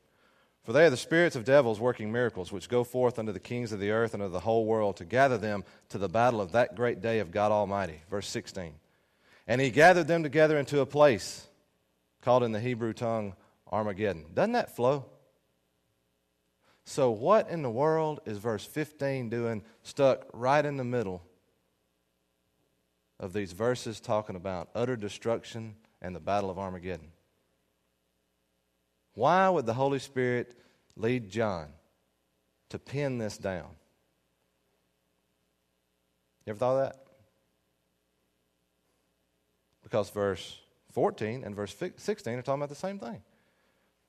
For 0.67 0.73
they 0.73 0.85
are 0.85 0.91
the 0.91 0.97
spirits 0.97 1.37
of 1.37 1.45
devils 1.45 1.79
working 1.79 2.11
miracles, 2.11 2.51
which 2.51 2.69
go 2.69 2.83
forth 2.83 3.21
unto 3.21 3.31
the 3.31 3.39
kings 3.39 3.71
of 3.71 3.79
the 3.79 3.93
earth 3.93 4.15
and 4.15 4.23
of 4.23 4.33
the 4.33 4.41
whole 4.41 4.67
world 4.67 4.97
to 4.97 5.05
gather 5.05 5.39
them 5.39 5.63
to 5.91 5.99
the 5.99 6.09
battle 6.09 6.41
of 6.41 6.53
that 6.53 6.75
great 6.75 7.01
day 7.01 7.21
of 7.21 7.31
God 7.31 7.53
Almighty. 7.53 8.01
Verse 8.11 8.29
16. 8.29 8.75
And 9.47 9.61
he 9.61 9.71
gathered 9.71 10.09
them 10.09 10.25
together 10.25 10.59
into 10.59 10.81
a 10.81 10.87
place 10.87 11.47
called 12.21 12.43
in 12.43 12.51
the 12.51 12.59
Hebrew 12.59 12.93
tongue 12.93 13.37
Armageddon. 13.71 14.27
Doesn't 14.35 14.53
that 14.55 14.75
flow? 14.75 15.05
So, 16.85 17.13
what 17.13 17.49
in 17.49 17.63
the 17.63 17.71
world 17.71 18.19
is 18.27 18.39
verse 18.39 18.67
15 18.67 19.29
doing 19.29 19.63
stuck 19.85 20.25
right 20.33 20.65
in 20.65 20.79
the 20.79 20.85
middle 20.85 21.23
of 23.21 23.33
these 23.33 23.53
verses 23.53 24.01
talking 24.01 24.35
about 24.35 24.69
utter 24.75 24.97
destruction 24.97 25.77
and 26.03 26.15
the 26.15 26.21
battle 26.21 26.51
of 26.51 26.59
Armageddon? 26.59 27.13
Why 29.17 29.49
would 29.49 29.67
the 29.67 29.75
Holy 29.75 29.99
Spirit 29.99 30.57
lead 30.95 31.29
John 31.29 31.67
to 32.69 32.79
pin 32.79 33.19
this 33.19 33.37
down? 33.37 33.71
You 36.45 36.53
ever 36.53 36.59
thought 36.59 36.77
of 36.77 36.85
that? 36.85 37.07
because 39.87 40.11
verse 40.11 40.59
14 40.95 41.45
and 41.45 41.55
verse 41.55 41.73
16 41.97 42.35
are 42.35 42.43
talking 42.43 42.61
about 42.61 42.71
the 42.71 42.75
same 42.75 42.99
thing. 42.99 43.23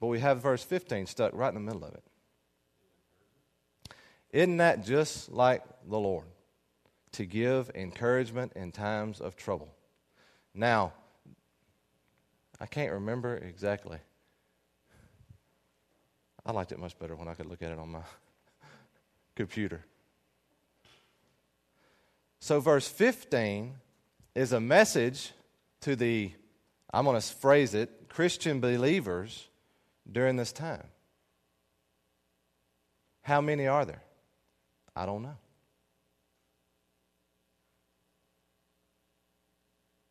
But 0.01 0.07
we 0.07 0.19
have 0.21 0.41
verse 0.41 0.63
15 0.63 1.05
stuck 1.05 1.33
right 1.35 1.49
in 1.49 1.53
the 1.53 1.61
middle 1.61 1.85
of 1.85 1.93
it. 1.93 2.03
Isn't 4.31 4.57
that 4.57 4.83
just 4.83 5.31
like 5.31 5.61
the 5.87 5.99
Lord? 5.99 6.25
To 7.11 7.25
give 7.25 7.69
encouragement 7.75 8.53
in 8.55 8.71
times 8.71 9.21
of 9.21 9.35
trouble. 9.35 9.69
Now, 10.55 10.93
I 12.59 12.65
can't 12.65 12.91
remember 12.91 13.37
exactly. 13.37 13.99
I 16.47 16.53
liked 16.53 16.71
it 16.71 16.79
much 16.79 16.97
better 16.97 17.13
when 17.13 17.27
I 17.27 17.33
could 17.33 17.45
look 17.45 17.61
at 17.61 17.71
it 17.71 17.77
on 17.77 17.89
my 17.89 18.01
computer. 19.35 19.83
So, 22.39 22.61
verse 22.61 22.87
15 22.87 23.73
is 24.33 24.53
a 24.53 24.59
message 24.61 25.33
to 25.81 25.97
the, 25.97 26.31
I'm 26.93 27.03
going 27.03 27.19
to 27.19 27.27
phrase 27.27 27.73
it, 27.73 28.07
Christian 28.07 28.61
believers 28.61 29.47
during 30.09 30.37
this 30.37 30.53
time. 30.53 30.87
How 33.23 33.41
many 33.41 33.67
are 33.67 33.83
there? 33.83 34.03
I 34.95 35.05
don't 35.05 35.23
know. 35.23 35.35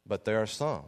But 0.06 0.26
there 0.26 0.42
are 0.42 0.46
some. 0.46 0.82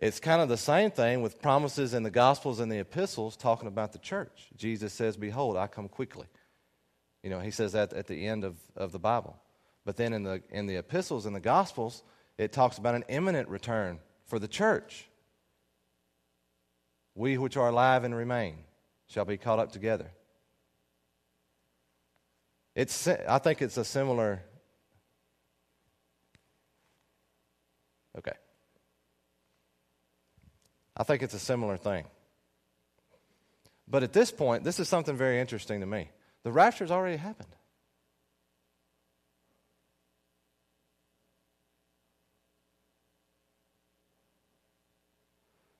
It's 0.00 0.18
kind 0.18 0.40
of 0.40 0.48
the 0.48 0.56
same 0.56 0.90
thing 0.90 1.20
with 1.20 1.42
promises 1.42 1.92
in 1.92 2.02
the 2.02 2.10
Gospels 2.10 2.58
and 2.58 2.72
the 2.72 2.78
epistles 2.78 3.36
talking 3.36 3.68
about 3.68 3.92
the 3.92 3.98
church. 3.98 4.48
Jesus 4.56 4.94
says, 4.94 5.18
Behold, 5.18 5.58
I 5.58 5.66
come 5.66 5.88
quickly. 5.88 6.26
You 7.22 7.28
know, 7.28 7.40
he 7.40 7.50
says 7.50 7.72
that 7.72 7.92
at 7.92 8.06
the 8.06 8.26
end 8.26 8.42
of, 8.44 8.56
of 8.74 8.92
the 8.92 8.98
Bible. 8.98 9.36
But 9.84 9.98
then 9.98 10.14
in 10.14 10.22
the, 10.22 10.42
in 10.48 10.66
the 10.66 10.76
epistles 10.76 11.26
and 11.26 11.36
the 11.36 11.40
Gospels, 11.40 12.02
it 12.38 12.50
talks 12.50 12.78
about 12.78 12.94
an 12.94 13.04
imminent 13.08 13.50
return 13.50 13.98
for 14.24 14.38
the 14.38 14.48
church. 14.48 15.06
We 17.14 17.36
which 17.36 17.58
are 17.58 17.68
alive 17.68 18.02
and 18.02 18.14
remain 18.14 18.56
shall 19.06 19.26
be 19.26 19.36
caught 19.36 19.58
up 19.58 19.70
together. 19.70 20.10
It's, 22.74 23.06
I 23.06 23.38
think 23.38 23.60
it's 23.60 23.76
a 23.76 23.84
similar. 23.84 24.42
Okay. 28.16 28.32
I 31.00 31.02
think 31.02 31.22
it's 31.22 31.32
a 31.32 31.38
similar 31.38 31.78
thing. 31.78 32.04
But 33.88 34.02
at 34.02 34.12
this 34.12 34.30
point, 34.30 34.64
this 34.64 34.78
is 34.78 34.86
something 34.86 35.16
very 35.16 35.40
interesting 35.40 35.80
to 35.80 35.86
me. 35.86 36.10
The 36.42 36.52
rapture's 36.52 36.90
already 36.90 37.16
happened. 37.16 37.48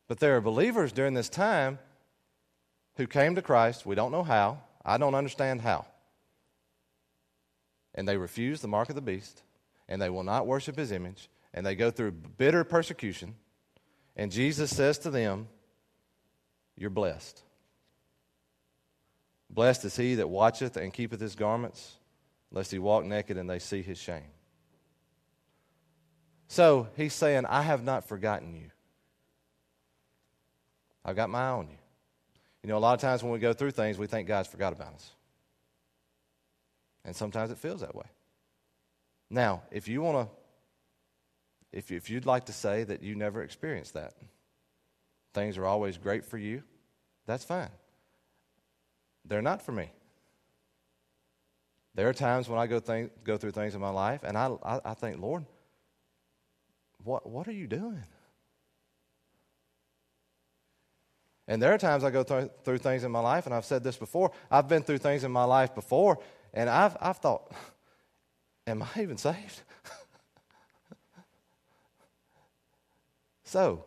But 0.09 0.21
there 0.21 0.39
are 0.39 0.41
believers 0.41 0.91
during 0.91 1.13
this 1.13 1.29
time 1.29 1.79
who 2.97 3.07
came 3.07 3.35
to 3.35 3.43
Christ. 3.43 3.85
We 3.85 3.95
don't 3.95 4.13
know 4.13 4.25
how. 4.25 4.63
I 4.87 4.97
don't 4.97 5.15
understand 5.15 5.61
how. 5.61 5.85
And 7.95 8.09
they 8.09 8.17
refuse 8.17 8.63
the 8.63 8.69
mark 8.69 8.89
of 8.89 8.95
the 8.95 9.03
beast, 9.03 9.43
and 9.87 10.01
they 10.01 10.09
will 10.09 10.25
not 10.25 10.47
worship 10.47 10.77
his 10.77 10.91
image, 10.93 11.29
and 11.53 11.67
they 11.67 11.75
go 11.75 11.91
through 11.91 12.13
bitter 12.13 12.65
persecution. 12.65 13.35
And 14.21 14.31
Jesus 14.31 14.77
says 14.77 14.99
to 14.99 15.11
them, 15.11 15.49
You're 16.77 16.91
blessed. 16.91 17.43
Blessed 19.49 19.87
is 19.87 19.97
he 19.97 20.17
that 20.17 20.29
watcheth 20.29 20.77
and 20.77 20.93
keepeth 20.93 21.21
his 21.21 21.35
garments, 21.35 21.95
lest 22.53 22.71
he 22.71 22.79
walk 22.79 23.07
naked 23.07 23.39
and 23.39 23.49
they 23.49 23.59
see 23.59 23.81
his 23.81 23.97
shame. 23.97 24.31
So 26.49 26.89
he's 26.99 27.15
saying, 27.15 27.47
I 27.47 27.63
have 27.63 27.83
not 27.83 28.07
forgotten 28.07 28.55
you. 28.55 28.71
I've 31.03 31.17
got 31.17 31.31
my 31.31 31.41
eye 31.41 31.53
on 31.53 31.69
you. 31.71 31.79
You 32.63 32.69
know, 32.69 32.77
a 32.77 32.79
lot 32.79 32.93
of 32.93 33.01
times 33.01 33.23
when 33.23 33.33
we 33.33 33.39
go 33.39 33.55
through 33.55 33.71
things, 33.71 33.97
we 33.97 34.07
think 34.07 34.29
God's 34.29 34.49
forgot 34.49 34.75
about 34.75 34.93
us. 34.93 35.13
And 37.07 37.17
sometimes 37.17 37.51
it 37.51 37.57
feels 37.57 37.81
that 37.81 37.95
way. 37.95 38.07
Now, 39.31 39.63
if 39.71 39.89
you 39.89 40.03
want 40.03 40.29
to 40.29 40.40
if, 41.73 41.91
if 41.91 42.11
you'd 42.11 42.27
like 42.27 42.47
to 42.47 42.53
say 42.53 42.85
that 42.85 43.03
you 43.03 43.15
never 43.15 43.43
experienced 43.43 43.95
that, 43.95 44.15
things 45.35 45.57
are 45.57 45.67
always 45.67 45.99
great 45.99 46.25
for 46.25 46.39
you, 46.39 46.63
that's 47.27 47.45
fine. 47.45 47.71
They're 49.25 49.43
not 49.43 49.63
for 49.63 49.73
me. 49.73 49.91
There 51.95 52.09
are 52.09 52.15
times 52.15 52.49
when 52.49 52.59
I 52.59 52.67
go, 52.67 52.81
go 53.25 53.37
through 53.37 53.51
things 53.51 53.75
in 53.75 53.81
my 53.81 53.91
life 53.91 54.23
and 54.25 54.37
I, 54.37 54.51
I, 54.63 54.81
I 54.85 54.95
think, 54.95 55.21
Lord, 55.21 55.45
what, 57.05 57.29
what 57.29 57.49
are 57.49 57.53
you 57.53 57.67
doing? 57.67 58.05
And 61.51 61.61
there 61.61 61.75
are 61.75 61.79
times 61.79 62.05
I 62.05 62.11
go 62.11 62.23
th- 62.23 62.51
through 62.65 62.79
things 62.79 63.03
in 63.03 63.11
my 63.11 63.19
life, 63.19 63.47
and 63.47 63.53
I've 63.53 63.65
said 63.65 63.83
this 63.83 63.97
before. 63.97 64.31
I've 64.53 64.69
been 64.69 64.85
through 64.85 64.99
things 64.99 65.25
in 65.25 65.33
my 65.33 65.43
life 65.43 65.75
before, 65.75 66.21
and 66.55 66.71
I've, 66.71 66.97
I've 67.01 67.17
thought, 67.17 67.53
am 68.69 68.85
I 68.85 69.03
even 69.03 69.17
saved? 69.17 69.63
So, 73.51 73.85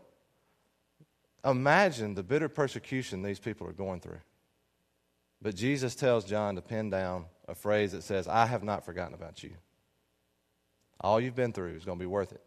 imagine 1.46 2.16
the 2.16 2.22
bitter 2.22 2.50
persecution 2.50 3.22
these 3.22 3.40
people 3.40 3.66
are 3.66 3.72
going 3.72 4.02
through. 4.02 4.20
But 5.42 5.56
Jesus 5.56 5.96
tells 5.96 6.26
John 6.26 6.56
to 6.56 6.62
pin 6.62 6.90
down 6.90 7.28
a 7.48 7.56
phrase 7.56 7.94
that 7.94 8.04
says, 8.04 8.28
I 8.28 8.46
have 8.46 8.62
not 8.62 8.84
forgotten 8.84 9.14
about 9.14 9.42
you. 9.42 9.52
All 11.00 11.18
you've 11.18 11.38
been 11.38 11.54
through 11.54 11.76
is 11.76 11.86
going 11.86 11.98
to 11.98 12.04
be 12.04 12.08
worth 12.08 12.34
it. 12.34 12.44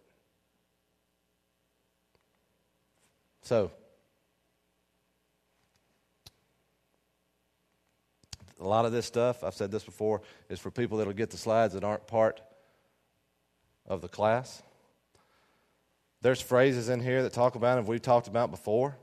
So, 3.41 3.71
a 8.61 8.69
lot 8.69 8.85
of 8.85 8.93
this 8.93 9.07
stuff, 9.07 9.43
I've 9.43 9.55
said 9.55 9.71
this 9.71 9.85
before, 9.85 10.21
is 10.51 10.61
for 10.61 10.71
people 10.71 10.99
that'll 10.99 11.15
get 11.15 11.31
the 11.31 11.39
slides 11.39 11.73
that 11.73 11.83
aren't 11.83 12.07
part 12.07 12.43
of 13.87 14.03
the 14.03 14.09
class. 14.09 14.63
There's 16.23 16.41
phrases 16.41 16.89
in 16.89 17.01
here 17.01 17.23
that 17.23 17.33
talk 17.33 17.55
about, 17.55 17.79
and 17.79 17.87
we've 17.87 18.03
talked 18.03 18.29
about 18.29 18.51
before. 18.51 18.97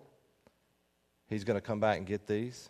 He's 1.27 1.43
going 1.43 1.57
to 1.57 1.61
come 1.61 1.79
back 1.79 1.97
and 1.97 2.05
get 2.05 2.27
these. 2.27 2.69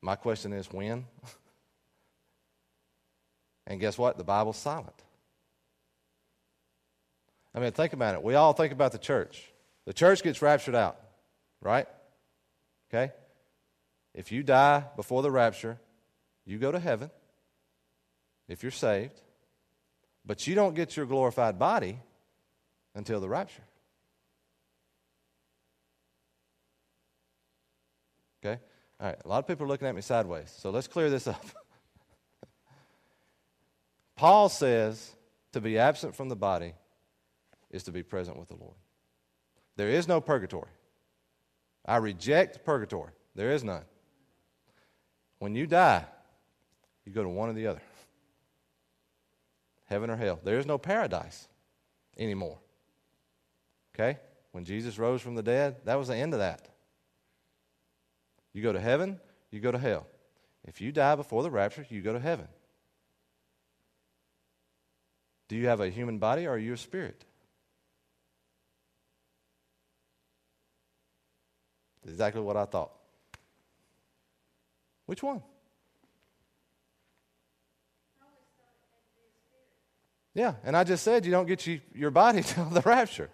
My 0.00 0.16
question 0.16 0.52
is 0.52 0.72
when? 0.72 1.06
and 3.66 3.80
guess 3.80 3.98
what? 3.98 4.16
The 4.16 4.24
Bible's 4.24 4.56
silent. 4.56 4.94
I 7.54 7.60
mean, 7.60 7.72
think 7.72 7.92
about 7.92 8.14
it. 8.14 8.22
We 8.22 8.34
all 8.34 8.52
think 8.52 8.72
about 8.72 8.92
the 8.92 8.98
church. 8.98 9.50
The 9.86 9.92
church 9.92 10.22
gets 10.22 10.42
raptured 10.42 10.74
out, 10.74 11.00
right? 11.60 11.88
Okay? 12.88 13.12
If 14.14 14.32
you 14.32 14.42
die 14.42 14.84
before 14.96 15.22
the 15.22 15.30
rapture, 15.30 15.78
you 16.44 16.58
go 16.58 16.70
to 16.70 16.78
heaven 16.78 17.10
if 18.48 18.62
you're 18.62 18.72
saved. 18.72 19.20
But 20.28 20.46
you 20.46 20.54
don't 20.54 20.74
get 20.74 20.94
your 20.94 21.06
glorified 21.06 21.58
body 21.58 21.98
until 22.94 23.18
the 23.18 23.30
rapture. 23.30 23.62
Okay? 28.44 28.60
All 29.00 29.06
right, 29.06 29.16
a 29.24 29.26
lot 29.26 29.38
of 29.38 29.46
people 29.48 29.64
are 29.64 29.68
looking 29.68 29.88
at 29.88 29.94
me 29.94 30.02
sideways, 30.02 30.54
so 30.54 30.68
let's 30.68 30.86
clear 30.86 31.08
this 31.08 31.26
up. 31.26 31.42
Paul 34.16 34.50
says 34.50 35.12
to 35.52 35.62
be 35.62 35.78
absent 35.78 36.14
from 36.14 36.28
the 36.28 36.36
body 36.36 36.74
is 37.70 37.84
to 37.84 37.90
be 37.90 38.02
present 38.02 38.38
with 38.38 38.48
the 38.48 38.56
Lord. 38.56 38.76
There 39.76 39.88
is 39.88 40.06
no 40.06 40.20
purgatory. 40.20 40.70
I 41.86 41.96
reject 41.96 42.66
purgatory. 42.66 43.12
There 43.34 43.50
is 43.50 43.64
none. 43.64 43.84
When 45.38 45.54
you 45.54 45.66
die, 45.66 46.04
you 47.06 47.12
go 47.12 47.22
to 47.22 47.28
one 47.30 47.48
or 47.48 47.54
the 47.54 47.68
other 47.68 47.80
heaven 49.88 50.10
or 50.10 50.16
hell. 50.16 50.38
There 50.42 50.58
is 50.58 50.66
no 50.66 50.78
paradise 50.78 51.48
anymore. 52.16 52.58
Okay? 53.94 54.18
When 54.52 54.64
Jesus 54.64 54.98
rose 54.98 55.20
from 55.20 55.34
the 55.34 55.42
dead, 55.42 55.76
that 55.84 55.96
was 55.96 56.08
the 56.08 56.16
end 56.16 56.32
of 56.32 56.40
that. 56.40 56.68
You 58.52 58.62
go 58.62 58.72
to 58.72 58.80
heaven, 58.80 59.20
you 59.50 59.60
go 59.60 59.72
to 59.72 59.78
hell. 59.78 60.06
If 60.64 60.80
you 60.80 60.92
die 60.92 61.14
before 61.14 61.42
the 61.42 61.50
rapture, 61.50 61.86
you 61.88 62.02
go 62.02 62.12
to 62.12 62.20
heaven. 62.20 62.48
Do 65.48 65.56
you 65.56 65.66
have 65.66 65.80
a 65.80 65.88
human 65.88 66.18
body 66.18 66.46
or 66.46 66.52
are 66.52 66.58
you 66.58 66.74
a 66.74 66.76
spirit? 66.76 67.24
Exactly 72.06 72.40
what 72.40 72.56
I 72.56 72.64
thought. 72.64 72.92
Which 75.06 75.22
one? 75.22 75.42
Yeah, 80.38 80.54
and 80.62 80.76
I 80.76 80.84
just 80.84 81.02
said 81.02 81.26
you 81.26 81.32
don't 81.32 81.48
get 81.48 81.66
you, 81.66 81.80
your 81.92 82.12
body 82.12 82.42
till 82.44 82.66
the 82.66 82.80
rapture. 82.82 83.28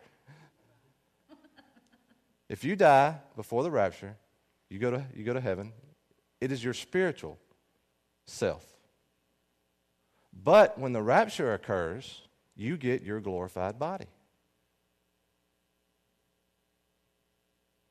if 2.48 2.64
you 2.64 2.76
die 2.76 3.18
before 3.36 3.62
the 3.62 3.70
rapture, 3.70 4.16
you 4.70 4.78
go 4.78 4.90
to 4.90 5.04
you 5.14 5.22
go 5.22 5.34
to 5.34 5.40
heaven. 5.40 5.74
It 6.40 6.50
is 6.50 6.64
your 6.64 6.72
spiritual 6.72 7.38
self 8.26 8.64
But 10.32 10.78
when 10.78 10.94
the 10.94 11.02
rapture 11.02 11.52
occurs, 11.52 12.22
you 12.56 12.78
get 12.78 13.02
your 13.02 13.20
glorified 13.20 13.78
body. 13.78 14.06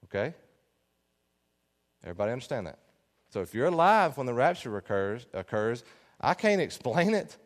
Okay? 0.06 0.34
Everybody 2.04 2.32
understand 2.32 2.66
that? 2.66 2.80
So 3.30 3.42
if 3.42 3.54
you're 3.54 3.68
alive 3.68 4.18
when 4.18 4.26
the 4.26 4.34
rapture 4.34 4.76
occurs, 4.76 5.28
occurs, 5.34 5.84
I 6.20 6.34
can't 6.34 6.62
explain 6.68 7.14
it, 7.14 7.38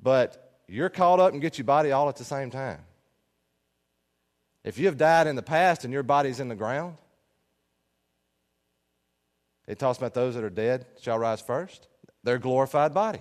but 0.00 0.60
you're 0.68 0.88
caught 0.88 1.20
up 1.20 1.32
and 1.32 1.40
get 1.40 1.58
your 1.58 1.64
body 1.64 1.92
all 1.92 2.08
at 2.08 2.16
the 2.16 2.24
same 2.24 2.50
time. 2.50 2.80
If 4.64 4.78
you 4.78 4.86
have 4.86 4.96
died 4.96 5.26
in 5.26 5.36
the 5.36 5.42
past 5.42 5.84
and 5.84 5.92
your 5.92 6.02
body's 6.02 6.40
in 6.40 6.48
the 6.48 6.56
ground, 6.56 6.96
it 9.66 9.78
talks 9.78 9.98
about 9.98 10.14
those 10.14 10.34
that 10.34 10.44
are 10.44 10.50
dead 10.50 10.86
shall 11.00 11.18
rise 11.18 11.40
first. 11.40 11.88
Their 12.22 12.38
glorified 12.38 12.92
body. 12.92 13.20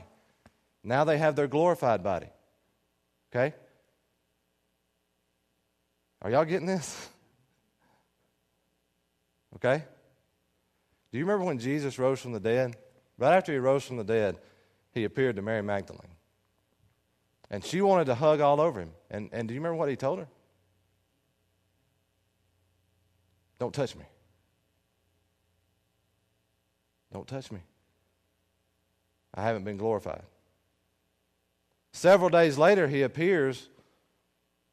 Now 0.83 1.03
they 1.03 1.17
have 1.17 1.35
their 1.35 1.47
glorified 1.47 2.03
body. 2.03 2.27
Okay? 3.31 3.55
Are 6.21 6.31
y'all 6.31 6.45
getting 6.45 6.67
this? 6.67 7.09
Okay? 9.55 9.85
Do 11.13 11.17
you 11.17 11.23
remember 11.23 11.45
when 11.45 11.59
Jesus 11.59 11.97
rose 11.97 12.19
from 12.19 12.33
the 12.33 12.41
dead? 12.41 12.75
Right 13.17 13.37
after 13.37 13.53
he 13.53 13.57
rose 13.57 13.85
from 13.85 13.95
the 13.95 14.03
dead, 14.03 14.37
he 14.91 15.05
appeared 15.05 15.37
to 15.37 15.41
Mary 15.41 15.61
Magdalene. 15.63 16.14
And 17.49 17.63
she 17.63 17.81
wanted 17.81 18.05
to 18.05 18.15
hug 18.15 18.41
all 18.41 18.59
over 18.59 18.81
him. 18.81 18.91
And, 19.09 19.29
and 19.31 19.47
do 19.47 19.53
you 19.53 19.59
remember 19.59 19.77
what 19.77 19.89
he 19.89 19.95
told 19.95 20.19
her? 20.19 20.27
Don't 23.59 23.73
touch 23.73 23.95
me. 23.95 24.05
Don't 27.13 27.27
touch 27.27 27.51
me. 27.51 27.59
I 29.33 29.43
haven't 29.43 29.63
been 29.63 29.77
glorified. 29.77 30.23
Several 31.93 32.29
days 32.29 32.57
later, 32.57 32.87
he 32.87 33.03
appears 33.03 33.69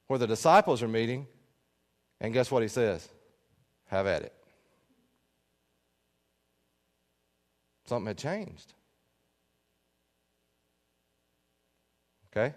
where 0.08 0.18
the 0.18 0.26
disciples 0.26 0.82
are 0.82 0.88
meeting, 0.88 1.26
and 2.20 2.32
guess 2.32 2.50
what 2.50 2.62
he 2.62 2.68
says? 2.68 3.08
Have 3.86 4.06
at 4.06 4.22
it. 4.22 4.32
Something 7.84 8.08
had 8.08 8.18
changed. 8.18 8.72
Okay? 12.32 12.54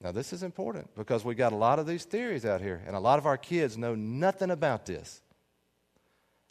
Now, 0.00 0.12
this 0.12 0.32
is 0.32 0.42
important 0.42 0.94
because 0.94 1.24
we 1.24 1.34
got 1.34 1.52
a 1.52 1.56
lot 1.56 1.78
of 1.78 1.86
these 1.86 2.04
theories 2.04 2.44
out 2.44 2.60
here, 2.60 2.82
and 2.86 2.94
a 2.94 3.00
lot 3.00 3.18
of 3.18 3.26
our 3.26 3.36
kids 3.36 3.76
know 3.76 3.94
nothing 3.94 4.50
about 4.50 4.86
this. 4.86 5.20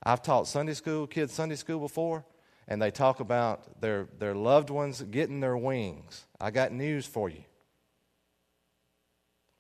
I've 0.04 0.22
taught 0.22 0.48
Sunday 0.48 0.74
school, 0.74 1.08
kids 1.08 1.34
Sunday 1.34 1.56
school 1.56 1.80
before, 1.80 2.26
and 2.68 2.82
they 2.82 2.92
talk 2.92 3.22
about 3.22 3.82
their, 3.82 4.08
their 4.20 4.36
loved 4.36 4.70
ones 4.70 5.02
getting 5.02 5.40
their 5.40 5.58
wings. 5.58 6.26
I 6.40 6.52
got 6.52 6.74
news 6.74 7.06
for 7.06 7.30
you. 7.30 7.44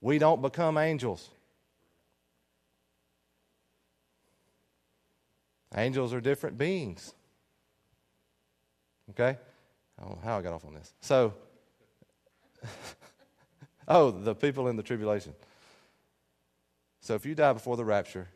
We 0.01 0.19
don't 0.19 0.41
become 0.41 0.77
angels. 0.77 1.29
Angels 5.75 6.13
are 6.13 6.21
different 6.21 6.57
beings. 6.57 7.13
Okay? 9.11 9.37
I 9.97 10.01
don't 10.01 10.17
know 10.17 10.21
how 10.23 10.37
I 10.37 10.41
got 10.41 10.53
off 10.53 10.65
on 10.65 10.73
this. 10.73 10.93
So, 11.01 11.33
oh, 13.87 14.11
the 14.11 14.35
people 14.35 14.67
in 14.67 14.75
the 14.75 14.83
tribulation. 14.83 15.33
So 17.01 17.15
if 17.15 17.25
you 17.25 17.35
die 17.35 17.53
before 17.53 17.77
the 17.77 17.85
rapture, 17.85 18.27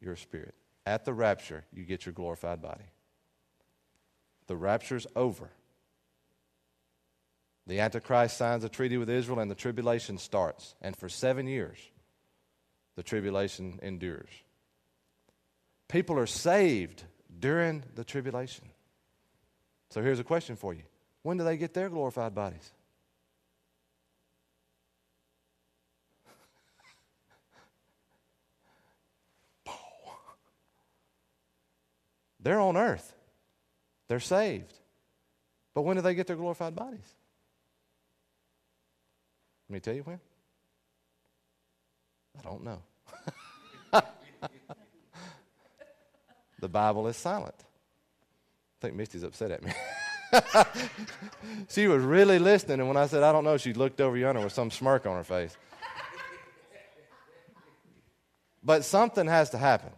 you're 0.00 0.14
a 0.14 0.18
spirit. 0.18 0.54
At 0.86 1.04
the 1.04 1.12
rapture, 1.12 1.64
you 1.72 1.84
get 1.84 2.06
your 2.06 2.12
glorified 2.12 2.60
body. 2.60 2.84
The 4.46 4.56
rapture's 4.56 5.06
over. 5.14 5.50
The 7.66 7.80
Antichrist 7.80 8.36
signs 8.36 8.64
a 8.64 8.68
treaty 8.68 8.96
with 8.96 9.08
Israel, 9.08 9.38
and 9.38 9.50
the 9.50 9.54
tribulation 9.54 10.18
starts. 10.18 10.74
And 10.82 10.96
for 10.96 11.08
seven 11.08 11.46
years, 11.46 11.78
the 12.96 13.02
tribulation 13.02 13.78
endures. 13.82 14.28
People 15.88 16.18
are 16.18 16.26
saved 16.26 17.04
during 17.38 17.84
the 17.94 18.04
tribulation. 18.04 18.68
So 19.90 20.02
here's 20.02 20.18
a 20.18 20.24
question 20.24 20.56
for 20.56 20.74
you 20.74 20.82
When 21.22 21.36
do 21.36 21.44
they 21.44 21.56
get 21.56 21.74
their 21.74 21.88
glorified 21.88 22.34
bodies? 22.34 22.72
They're 32.42 32.60
on 32.60 32.76
earth. 32.76 33.14
They're 34.08 34.20
saved. 34.20 34.74
But 35.74 35.82
when 35.82 35.96
do 35.96 36.02
they 36.02 36.14
get 36.14 36.26
their 36.26 36.36
glorified 36.36 36.74
bodies? 36.74 37.14
Let 39.68 39.74
me 39.74 39.80
tell 39.80 39.94
you 39.94 40.02
when. 40.02 40.20
I 42.38 42.42
don't 42.42 42.64
know. 42.64 42.82
the 46.60 46.68
Bible 46.68 47.06
is 47.08 47.16
silent. 47.16 47.54
I 47.58 48.82
think 48.82 48.96
Misty's 48.96 49.22
upset 49.22 49.50
at 49.50 49.62
me. 49.62 49.72
she 51.68 51.86
was 51.86 52.02
really 52.02 52.38
listening, 52.38 52.80
and 52.80 52.88
when 52.88 52.96
I 52.96 53.06
said, 53.06 53.22
I 53.22 53.32
don't 53.32 53.44
know, 53.44 53.56
she 53.56 53.72
looked 53.72 54.00
over 54.00 54.16
yonder 54.16 54.42
with 54.42 54.52
some 54.52 54.70
smirk 54.70 55.06
on 55.06 55.16
her 55.16 55.24
face. 55.24 55.56
But 58.64 58.84
something 58.84 59.26
has 59.26 59.50
to 59.50 59.58
happen. 59.58 59.90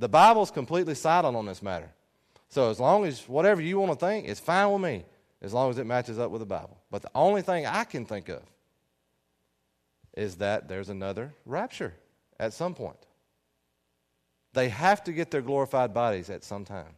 The 0.00 0.08
Bible's 0.08 0.50
completely 0.50 0.94
silent 0.94 1.36
on 1.36 1.44
this 1.44 1.62
matter. 1.62 1.90
So 2.48 2.70
as 2.70 2.80
long 2.80 3.04
as 3.04 3.28
whatever 3.28 3.60
you 3.60 3.78
want 3.78 3.92
to 3.92 4.06
think, 4.06 4.26
it's 4.26 4.40
fine 4.40 4.72
with 4.72 4.80
me, 4.80 5.04
as 5.42 5.52
long 5.52 5.68
as 5.68 5.76
it 5.76 5.84
matches 5.84 6.18
up 6.18 6.30
with 6.30 6.40
the 6.40 6.46
Bible. 6.46 6.78
But 6.90 7.02
the 7.02 7.10
only 7.14 7.42
thing 7.42 7.66
I 7.66 7.84
can 7.84 8.06
think 8.06 8.30
of 8.30 8.42
is 10.16 10.36
that 10.36 10.68
there's 10.68 10.88
another 10.88 11.34
rapture 11.44 11.92
at 12.38 12.54
some 12.54 12.74
point. 12.74 12.96
They 14.54 14.70
have 14.70 15.04
to 15.04 15.12
get 15.12 15.30
their 15.30 15.42
glorified 15.42 15.92
bodies 15.92 16.30
at 16.30 16.44
some 16.44 16.64
time. 16.64 16.94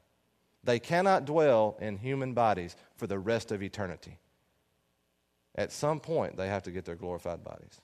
They 0.63 0.79
cannot 0.79 1.25
dwell 1.25 1.77
in 1.81 1.99
human 1.99 2.35
bodies 2.35 2.77
for 2.97 3.09
the 3.09 3.19
rest 3.19 3.51
of 3.51 3.65
eternity. 3.65 4.17
At 5.57 5.73
some 5.73 5.99
point, 5.99 6.37
they 6.37 6.47
have 6.47 6.63
to 6.63 6.71
get 6.71 6.85
their 6.85 6.95
glorified 6.95 7.43
bodies. 7.43 7.81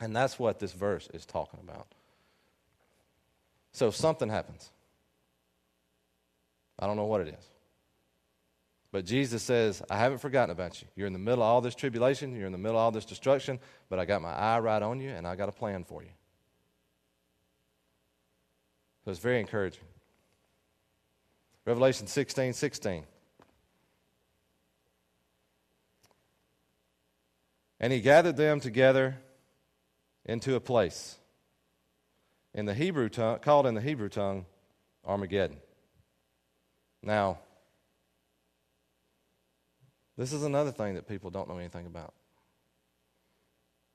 And 0.00 0.16
that's 0.16 0.36
what 0.36 0.58
this 0.58 0.72
verse 0.72 1.08
is 1.14 1.24
talking 1.24 1.60
about. 1.62 1.86
So 3.78 3.92
something 3.92 4.28
happens. 4.28 4.72
I 6.80 6.88
don't 6.88 6.96
know 6.96 7.04
what 7.04 7.20
it 7.20 7.28
is. 7.28 7.48
But 8.90 9.04
Jesus 9.04 9.40
says, 9.40 9.80
I 9.88 9.96
haven't 9.96 10.18
forgotten 10.18 10.50
about 10.50 10.82
you. 10.82 10.88
You're 10.96 11.06
in 11.06 11.12
the 11.12 11.20
middle 11.20 11.44
of 11.44 11.48
all 11.48 11.60
this 11.60 11.76
tribulation, 11.76 12.34
you're 12.34 12.46
in 12.46 12.52
the 12.52 12.58
middle 12.58 12.76
of 12.76 12.82
all 12.82 12.90
this 12.90 13.04
destruction, 13.04 13.60
but 13.88 14.00
I 14.00 14.04
got 14.04 14.20
my 14.20 14.32
eye 14.32 14.58
right 14.58 14.82
on 14.82 15.00
you 15.00 15.10
and 15.10 15.28
I 15.28 15.36
got 15.36 15.48
a 15.48 15.52
plan 15.52 15.84
for 15.84 16.02
you. 16.02 16.08
So 19.04 19.12
it's 19.12 19.20
very 19.20 19.38
encouraging. 19.38 19.84
Revelation 21.64 22.08
16 22.08 22.54
16. 22.54 23.04
And 27.78 27.92
he 27.92 28.00
gathered 28.00 28.36
them 28.36 28.58
together 28.58 29.18
into 30.24 30.56
a 30.56 30.60
place 30.60 31.17
in 32.58 32.66
the 32.66 32.74
Hebrew 32.74 33.08
tongue, 33.08 33.38
called 33.38 33.66
in 33.66 33.74
the 33.74 33.80
Hebrew 33.80 34.08
tongue 34.08 34.44
Armageddon. 35.06 35.58
Now, 37.04 37.38
this 40.16 40.32
is 40.32 40.42
another 40.42 40.72
thing 40.72 40.96
that 40.96 41.06
people 41.06 41.30
don't 41.30 41.48
know 41.48 41.58
anything 41.58 41.86
about. 41.86 42.12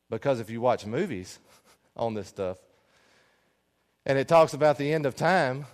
Because 0.10 0.40
if 0.40 0.50
you 0.50 0.62
watch 0.62 0.86
movies 0.86 1.40
on 1.98 2.14
this 2.14 2.30
stuff, 2.30 2.58
and 4.06 4.18
it 4.18 4.30
talks 4.30 4.54
about 4.54 4.78
the 4.78 4.94
end 4.94 5.06
of 5.06 5.14
time, 5.14 5.66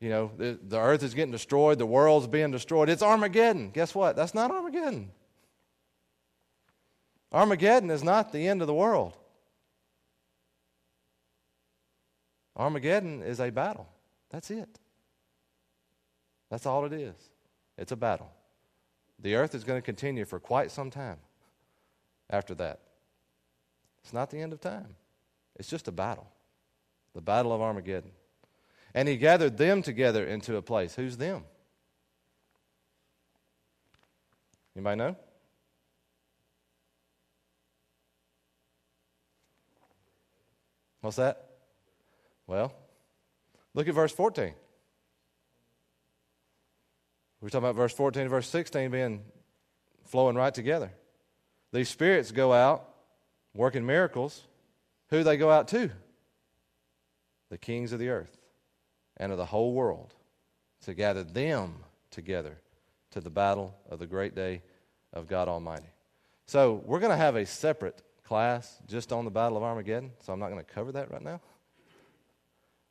you 0.00 0.08
know, 0.08 0.32
the, 0.36 0.58
the 0.60 0.80
earth 0.80 1.04
is 1.04 1.14
getting 1.14 1.30
destroyed, 1.30 1.78
the 1.78 1.86
world's 1.86 2.26
being 2.26 2.50
destroyed. 2.50 2.88
It's 2.88 3.02
Armageddon. 3.02 3.70
Guess 3.70 3.94
what? 3.94 4.16
That's 4.16 4.34
not 4.34 4.50
Armageddon. 4.50 5.12
Armageddon 7.30 7.88
is 7.88 8.02
not 8.02 8.32
the 8.32 8.48
end 8.48 8.62
of 8.62 8.66
the 8.66 8.74
world. 8.74 9.16
Armageddon 12.60 13.22
is 13.22 13.40
a 13.40 13.50
battle. 13.50 13.88
That's 14.30 14.50
it. 14.50 14.78
That's 16.50 16.66
all 16.66 16.84
it 16.84 16.92
is. 16.92 17.16
It's 17.78 17.92
a 17.92 17.96
battle. 17.96 18.30
The 19.18 19.34
earth 19.34 19.54
is 19.54 19.64
going 19.64 19.78
to 19.78 19.84
continue 19.84 20.24
for 20.24 20.38
quite 20.38 20.70
some 20.70 20.90
time 20.90 21.18
after 22.28 22.54
that. 22.56 22.80
It's 24.02 24.12
not 24.12 24.30
the 24.30 24.40
end 24.40 24.52
of 24.52 24.60
time, 24.60 24.94
it's 25.56 25.68
just 25.68 25.88
a 25.88 25.92
battle 25.92 26.26
the 27.14 27.20
battle 27.20 27.52
of 27.52 27.60
Armageddon. 27.60 28.12
And 28.94 29.08
he 29.08 29.16
gathered 29.16 29.56
them 29.56 29.82
together 29.82 30.24
into 30.24 30.56
a 30.56 30.62
place. 30.62 30.94
Who's 30.94 31.16
them? 31.16 31.44
Anybody 34.76 34.96
know? 34.96 35.16
What's 41.00 41.16
that? 41.16 41.49
Well, 42.50 42.72
look 43.74 43.86
at 43.86 43.94
verse 43.94 44.10
14. 44.10 44.52
We're 47.40 47.48
talking 47.48 47.58
about 47.58 47.76
verse 47.76 47.92
14 47.92 48.22
and 48.22 48.28
verse 48.28 48.48
16 48.48 48.90
being 48.90 49.22
flowing 50.06 50.34
right 50.34 50.52
together. 50.52 50.90
These 51.72 51.90
spirits 51.90 52.32
go 52.32 52.52
out 52.52 52.88
working 53.54 53.86
miracles. 53.86 54.42
Who 55.10 55.22
they 55.22 55.36
go 55.36 55.48
out 55.48 55.68
to? 55.68 55.90
The 57.50 57.58
kings 57.58 57.92
of 57.92 58.00
the 58.00 58.08
earth 58.08 58.36
and 59.16 59.30
of 59.30 59.38
the 59.38 59.46
whole 59.46 59.72
world 59.72 60.12
to 60.86 60.92
gather 60.92 61.22
them 61.22 61.76
together 62.10 62.58
to 63.12 63.20
the 63.20 63.30
battle 63.30 63.76
of 63.88 64.00
the 64.00 64.08
great 64.08 64.34
day 64.34 64.62
of 65.12 65.28
God 65.28 65.46
Almighty. 65.46 65.92
So, 66.46 66.82
we're 66.84 66.98
going 66.98 67.12
to 67.12 67.16
have 67.16 67.36
a 67.36 67.46
separate 67.46 68.02
class 68.24 68.76
just 68.88 69.12
on 69.12 69.24
the 69.24 69.30
Battle 69.30 69.56
of 69.56 69.62
Armageddon, 69.62 70.10
so 70.18 70.32
I'm 70.32 70.40
not 70.40 70.50
going 70.50 70.64
to 70.64 70.72
cover 70.72 70.90
that 70.92 71.12
right 71.12 71.22
now. 71.22 71.40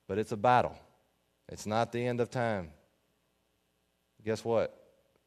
But 0.10 0.18
it's 0.18 0.32
a 0.32 0.38
battle, 0.38 0.76
it's 1.48 1.68
not 1.68 1.92
the 1.92 2.04
end 2.06 2.20
of 2.20 2.32
time. 2.32 2.72
Guess 4.26 4.44
what? 4.44 4.76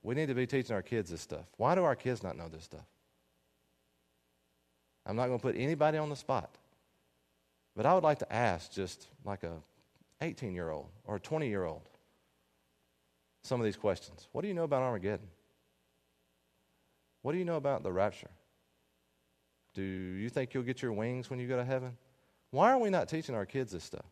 We 0.02 0.16
need 0.16 0.26
to 0.26 0.34
be 0.34 0.44
teaching 0.44 0.74
our 0.74 0.82
kids 0.82 1.08
this 1.08 1.20
stuff. 1.20 1.46
Why 1.56 1.76
do 1.76 1.84
our 1.84 1.94
kids 1.94 2.24
not 2.24 2.36
know 2.36 2.48
this 2.48 2.64
stuff? 2.64 2.84
I'm 5.06 5.14
not 5.14 5.28
going 5.28 5.38
to 5.38 5.42
put 5.42 5.56
anybody 5.56 5.98
on 5.98 6.08
the 6.10 6.16
spot. 6.16 6.58
But 7.76 7.86
I 7.86 7.94
would 7.94 8.02
like 8.02 8.18
to 8.18 8.32
ask 8.32 8.72
just 8.72 9.06
like 9.24 9.44
a 9.44 9.52
18 10.20 10.52
year 10.52 10.70
old 10.70 10.88
or 11.04 11.16
a 11.16 11.20
20 11.20 11.48
year 11.48 11.64
old 11.64 11.88
some 13.44 13.60
of 13.60 13.64
these 13.64 13.76
questions. 13.76 14.26
What 14.32 14.42
do 14.42 14.48
you 14.48 14.54
know 14.54 14.64
about 14.64 14.82
Armageddon? 14.82 15.28
What 17.22 17.32
do 17.32 17.38
you 17.38 17.44
know 17.44 17.56
about 17.56 17.84
the 17.84 17.92
rapture? 17.92 18.30
Do 19.74 19.82
you 19.82 20.28
think 20.28 20.54
you'll 20.54 20.64
get 20.64 20.82
your 20.82 20.92
wings 20.92 21.30
when 21.30 21.38
you 21.38 21.46
go 21.46 21.56
to 21.56 21.64
heaven? 21.64 21.96
Why 22.50 22.72
are 22.72 22.78
we 22.78 22.90
not 22.90 23.08
teaching 23.08 23.36
our 23.36 23.46
kids 23.46 23.70
this 23.72 23.84
stuff? 23.84 24.04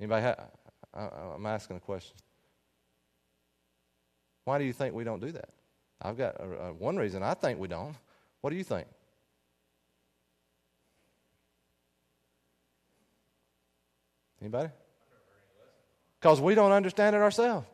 Anybody? 0.00 0.22
Ha- 0.22 0.36
I, 0.94 1.34
am 1.34 1.46
asking 1.46 1.76
a 1.76 1.80
question. 1.80 2.16
Why 4.44 4.58
do 4.58 4.64
you 4.64 4.72
think 4.72 4.94
we 4.94 5.04
don't 5.04 5.20
do 5.20 5.30
that? 5.32 5.50
I've 6.00 6.16
got 6.16 6.40
uh, 6.40 6.70
one 6.70 6.96
reason 6.96 7.22
I 7.22 7.34
think 7.34 7.60
we 7.60 7.68
don't. 7.68 7.94
What 8.40 8.50
do 8.50 8.56
you 8.56 8.64
think? 8.64 8.88
Anybody? 14.40 14.70
Because 16.18 16.40
we 16.40 16.54
don't 16.54 16.72
understand 16.72 17.14
it 17.14 17.20
ourselves. 17.20 17.66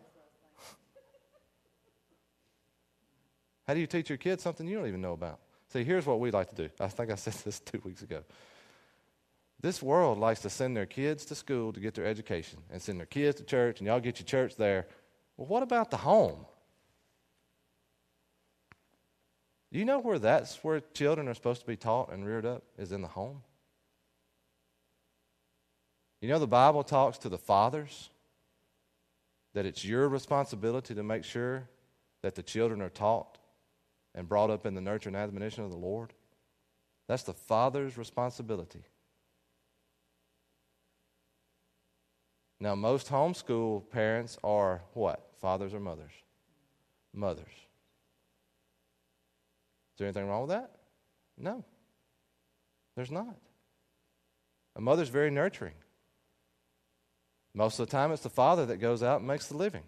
How 3.66 3.74
do 3.74 3.80
you 3.80 3.86
teach 3.86 4.08
your 4.08 4.18
kids 4.18 4.42
something 4.42 4.66
you 4.66 4.76
don't 4.76 4.88
even 4.88 5.00
know 5.00 5.12
about? 5.12 5.38
See, 5.68 5.84
here's 5.84 6.06
what 6.06 6.20
we'd 6.20 6.34
like 6.34 6.48
to 6.50 6.54
do. 6.54 6.68
I 6.78 6.88
think 6.88 7.10
I 7.10 7.14
said 7.14 7.34
this 7.44 7.60
two 7.60 7.80
weeks 7.84 8.02
ago. 8.02 8.22
This 9.60 9.82
world 9.82 10.18
likes 10.18 10.40
to 10.40 10.50
send 10.50 10.76
their 10.76 10.86
kids 10.86 11.24
to 11.26 11.34
school 11.34 11.72
to 11.72 11.80
get 11.80 11.94
their 11.94 12.06
education 12.06 12.58
and 12.70 12.80
send 12.80 12.98
their 12.98 13.06
kids 13.06 13.38
to 13.38 13.44
church, 13.44 13.80
and 13.80 13.86
y'all 13.86 14.00
get 14.00 14.18
your 14.20 14.26
church 14.26 14.56
there. 14.56 14.86
Well, 15.36 15.48
what 15.48 15.62
about 15.62 15.90
the 15.90 15.96
home? 15.96 16.46
Do 19.72 19.78
you 19.78 19.84
know 19.84 19.98
where 19.98 20.18
that's 20.18 20.62
where 20.62 20.80
children 20.80 21.28
are 21.28 21.34
supposed 21.34 21.60
to 21.60 21.66
be 21.66 21.76
taught 21.76 22.12
and 22.12 22.24
reared 22.24 22.46
up? 22.46 22.62
Is 22.78 22.92
in 22.92 23.02
the 23.02 23.08
home. 23.08 23.42
You 26.20 26.28
know, 26.28 26.38
the 26.38 26.46
Bible 26.46 26.82
talks 26.82 27.18
to 27.18 27.28
the 27.28 27.38
fathers 27.38 28.10
that 29.54 29.66
it's 29.66 29.84
your 29.84 30.08
responsibility 30.08 30.94
to 30.94 31.02
make 31.02 31.24
sure 31.24 31.68
that 32.22 32.34
the 32.34 32.42
children 32.42 32.80
are 32.80 32.90
taught 32.90 33.38
and 34.14 34.28
brought 34.28 34.50
up 34.50 34.66
in 34.66 34.74
the 34.74 34.80
nurture 34.80 35.08
and 35.08 35.16
admonition 35.16 35.64
of 35.64 35.70
the 35.70 35.76
Lord. 35.76 36.12
That's 37.06 37.22
the 37.22 37.34
father's 37.34 37.96
responsibility. 37.98 38.84
Now, 42.58 42.74
most 42.74 43.08
homeschool 43.08 43.88
parents 43.90 44.38
are 44.42 44.82
what? 44.94 45.30
Fathers 45.40 45.74
or 45.74 45.80
mothers? 45.80 46.12
Mothers. 47.12 47.44
Is 47.46 47.52
there 49.98 50.06
anything 50.06 50.28
wrong 50.28 50.42
with 50.42 50.50
that? 50.50 50.70
No. 51.38 51.64
There's 52.94 53.10
not. 53.10 53.36
A 54.74 54.80
mother's 54.80 55.10
very 55.10 55.30
nurturing. 55.30 55.74
Most 57.54 57.78
of 57.78 57.86
the 57.86 57.90
time, 57.90 58.12
it's 58.12 58.22
the 58.22 58.30
father 58.30 58.66
that 58.66 58.76
goes 58.76 59.02
out 59.02 59.20
and 59.20 59.28
makes 59.28 59.48
the 59.48 59.56
living. 59.56 59.84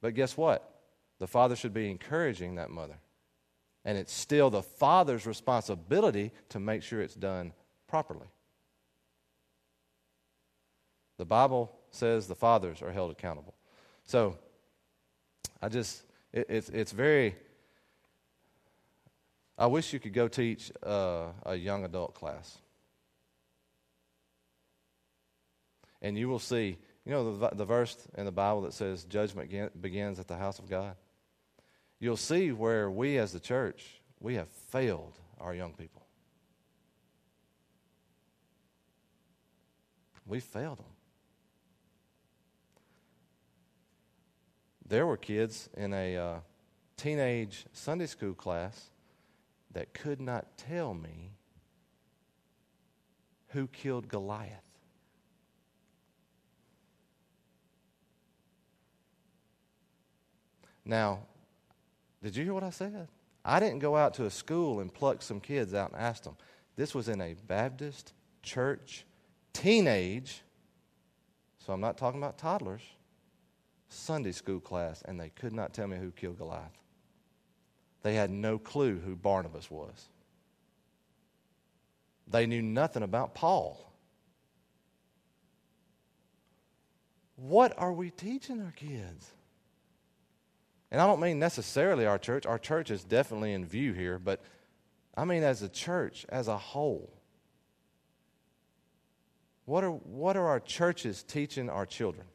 But 0.00 0.14
guess 0.14 0.36
what? 0.36 0.76
The 1.18 1.26
father 1.26 1.56
should 1.56 1.72
be 1.72 1.90
encouraging 1.90 2.56
that 2.56 2.70
mother. 2.70 2.98
And 3.84 3.96
it's 3.96 4.12
still 4.12 4.50
the 4.50 4.62
father's 4.62 5.26
responsibility 5.26 6.32
to 6.48 6.58
make 6.58 6.82
sure 6.82 7.00
it's 7.00 7.14
done 7.14 7.52
properly. 7.86 8.26
The 11.18 11.24
Bible 11.24 11.72
says 11.96 12.26
the 12.26 12.34
fathers 12.34 12.82
are 12.82 12.92
held 12.92 13.10
accountable. 13.10 13.54
So, 14.04 14.38
I 15.60 15.68
just, 15.68 16.02
it, 16.32 16.46
it's, 16.48 16.68
it's 16.68 16.92
very, 16.92 17.34
I 19.58 19.66
wish 19.66 19.92
you 19.92 19.98
could 19.98 20.12
go 20.12 20.28
teach 20.28 20.70
uh, 20.82 21.28
a 21.44 21.56
young 21.56 21.84
adult 21.84 22.14
class. 22.14 22.58
And 26.02 26.16
you 26.16 26.28
will 26.28 26.38
see 26.38 26.78
you 27.06 27.12
know 27.12 27.38
the, 27.38 27.50
the 27.50 27.64
verse 27.64 27.96
in 28.18 28.24
the 28.24 28.32
Bible 28.32 28.62
that 28.62 28.74
says 28.74 29.04
judgment 29.04 29.80
begins 29.80 30.18
at 30.18 30.26
the 30.26 30.36
house 30.36 30.58
of 30.58 30.68
God? 30.68 30.96
You'll 32.00 32.16
see 32.16 32.50
where 32.50 32.90
we 32.90 33.16
as 33.16 33.32
the 33.32 33.40
church, 33.40 34.00
we 34.18 34.34
have 34.34 34.48
failed 34.48 35.16
our 35.40 35.54
young 35.54 35.72
people. 35.72 36.04
We 40.26 40.40
failed 40.40 40.78
them. 40.78 40.95
There 44.88 45.06
were 45.06 45.16
kids 45.16 45.68
in 45.76 45.92
a 45.92 46.16
uh, 46.16 46.36
teenage 46.96 47.66
Sunday 47.72 48.06
school 48.06 48.34
class 48.34 48.90
that 49.72 49.92
could 49.92 50.20
not 50.20 50.56
tell 50.56 50.94
me 50.94 51.32
who 53.48 53.66
killed 53.66 54.08
Goliath. 54.08 54.62
Now, 60.84 61.20
did 62.22 62.36
you 62.36 62.44
hear 62.44 62.54
what 62.54 62.62
I 62.62 62.70
said? 62.70 63.08
I 63.44 63.58
didn't 63.58 63.80
go 63.80 63.96
out 63.96 64.14
to 64.14 64.26
a 64.26 64.30
school 64.30 64.80
and 64.80 64.92
pluck 64.92 65.20
some 65.20 65.40
kids 65.40 65.74
out 65.74 65.92
and 65.92 66.00
ask 66.00 66.22
them. 66.22 66.36
This 66.76 66.94
was 66.94 67.08
in 67.08 67.20
a 67.20 67.34
Baptist 67.46 68.12
church 68.42 69.04
teenage, 69.52 70.42
so 71.58 71.72
I'm 71.72 71.80
not 71.80 71.98
talking 71.98 72.20
about 72.20 72.38
toddlers, 72.38 72.82
Sunday 73.88 74.32
school 74.32 74.60
class, 74.60 75.02
and 75.02 75.18
they 75.18 75.30
could 75.30 75.52
not 75.52 75.72
tell 75.72 75.86
me 75.86 75.96
who 75.96 76.10
killed 76.10 76.38
Goliath. 76.38 76.78
They 78.02 78.14
had 78.14 78.30
no 78.30 78.58
clue 78.58 78.98
who 78.98 79.16
Barnabas 79.16 79.70
was. 79.70 80.08
They 82.28 82.46
knew 82.46 82.62
nothing 82.62 83.02
about 83.02 83.34
Paul. 83.34 83.92
What 87.36 87.74
are 87.78 87.92
we 87.92 88.10
teaching 88.10 88.62
our 88.62 88.72
kids? 88.72 89.30
And 90.90 91.00
I 91.00 91.06
don't 91.06 91.20
mean 91.20 91.38
necessarily 91.38 92.06
our 92.06 92.18
church. 92.18 92.46
Our 92.46 92.58
church 92.58 92.90
is 92.90 93.04
definitely 93.04 93.52
in 93.52 93.66
view 93.66 93.92
here, 93.92 94.18
but 94.18 94.40
I 95.16 95.24
mean 95.24 95.42
as 95.42 95.62
a 95.62 95.68
church 95.68 96.24
as 96.28 96.48
a 96.48 96.56
whole. 96.56 97.12
What 99.64 99.82
are, 99.82 99.90
what 99.90 100.36
are 100.36 100.46
our 100.46 100.60
churches 100.60 101.22
teaching 101.22 101.68
our 101.68 101.86
children? 101.86 102.26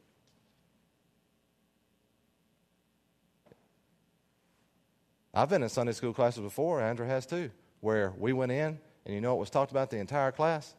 I've 5.34 5.50
been 5.50 5.64
in 5.64 5.70
Sunday 5.70 5.94
school 5.94 6.14
classes 6.14 6.42
before, 6.42 6.82
Andrew 6.82 7.08
has 7.08 7.26
too, 7.26 7.52
where 7.80 8.14
we 8.18 8.34
went 8.34 8.52
in 8.52 8.80
and 9.06 9.16
you 9.16 9.22
know 9.22 9.34
what 9.34 9.40
was 9.40 9.50
talked 9.50 9.72
about 9.72 9.90
the 9.90 9.98
entire 9.98 10.32
class? 10.32 10.74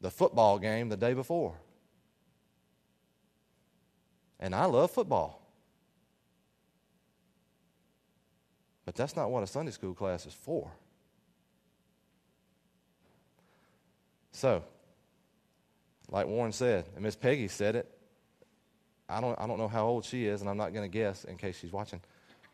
The 0.00 0.10
football 0.10 0.58
game 0.58 0.88
the 0.88 0.96
day 0.96 1.14
before. 1.14 1.54
And 4.40 4.54
I 4.54 4.66
love 4.66 4.90
football. 4.90 5.40
But 8.84 8.94
that's 8.94 9.16
not 9.16 9.30
what 9.30 9.42
a 9.42 9.46
Sunday 9.46 9.72
school 9.72 9.94
class 9.94 10.26
is 10.26 10.34
for. 10.34 10.70
So, 14.32 14.64
like 16.10 16.26
Warren 16.26 16.52
said, 16.52 16.86
and 16.94 17.02
Miss 17.02 17.16
Peggy 17.16 17.48
said 17.48 17.76
it, 17.76 17.90
I 19.08 19.20
don't, 19.20 19.38
I 19.40 19.46
don't 19.46 19.58
know 19.58 19.68
how 19.68 19.86
old 19.86 20.04
she 20.04 20.26
is, 20.26 20.40
and 20.40 20.50
I'm 20.50 20.56
not 20.56 20.74
going 20.74 20.84
to 20.84 20.92
guess 20.92 21.24
in 21.24 21.36
case 21.36 21.58
she's 21.58 21.72
watching, 21.72 22.00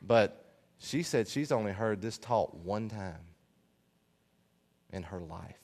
but 0.03 0.50
she 0.81 1.03
said 1.03 1.29
she's 1.29 1.53
only 1.53 1.73
heard 1.73 2.01
this 2.01 2.19
taught 2.19 2.55
one 2.55 2.89
time 2.89 3.21
in 4.93 5.05
her 5.05 5.21
life. 5.21 5.57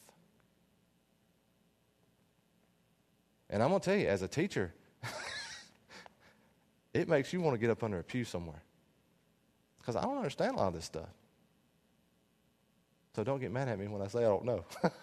And 3.48 3.62
I'm 3.62 3.70
going 3.70 3.80
to 3.80 3.84
tell 3.84 3.96
you, 3.98 4.08
as 4.08 4.22
a 4.22 4.28
teacher, 4.28 4.74
it 6.94 7.08
makes 7.08 7.32
you 7.32 7.40
want 7.40 7.54
to 7.54 7.58
get 7.58 7.70
up 7.70 7.82
under 7.82 7.98
a 7.98 8.04
pew 8.04 8.24
somewhere 8.24 8.62
because 9.78 9.96
I 9.96 10.02
don't 10.02 10.16
understand 10.16 10.56
a 10.56 10.58
lot 10.58 10.68
of 10.68 10.74
this 10.74 10.84
stuff. 10.84 11.08
So 13.14 13.24
don't 13.24 13.40
get 13.40 13.50
mad 13.50 13.68
at 13.68 13.78
me 13.78 13.88
when 13.88 14.02
I 14.02 14.08
say 14.08 14.18
I 14.18 14.22
don't 14.22 14.44
know. 14.44 14.64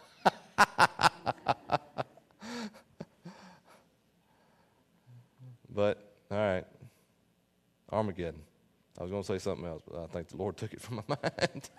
Armageddon. 7.93 8.41
I 8.99 9.03
was 9.03 9.11
going 9.27 9.39
to 9.39 9.43
say 9.43 9.49
something 9.49 9.65
else, 9.67 9.81
but 9.89 10.03
I 10.03 10.07
think 10.07 10.29
the 10.29 10.37
Lord 10.37 10.57
took 10.57 10.73
it 10.73 10.81
from 10.81 11.03
my 11.07 11.17
mind. 11.39 11.69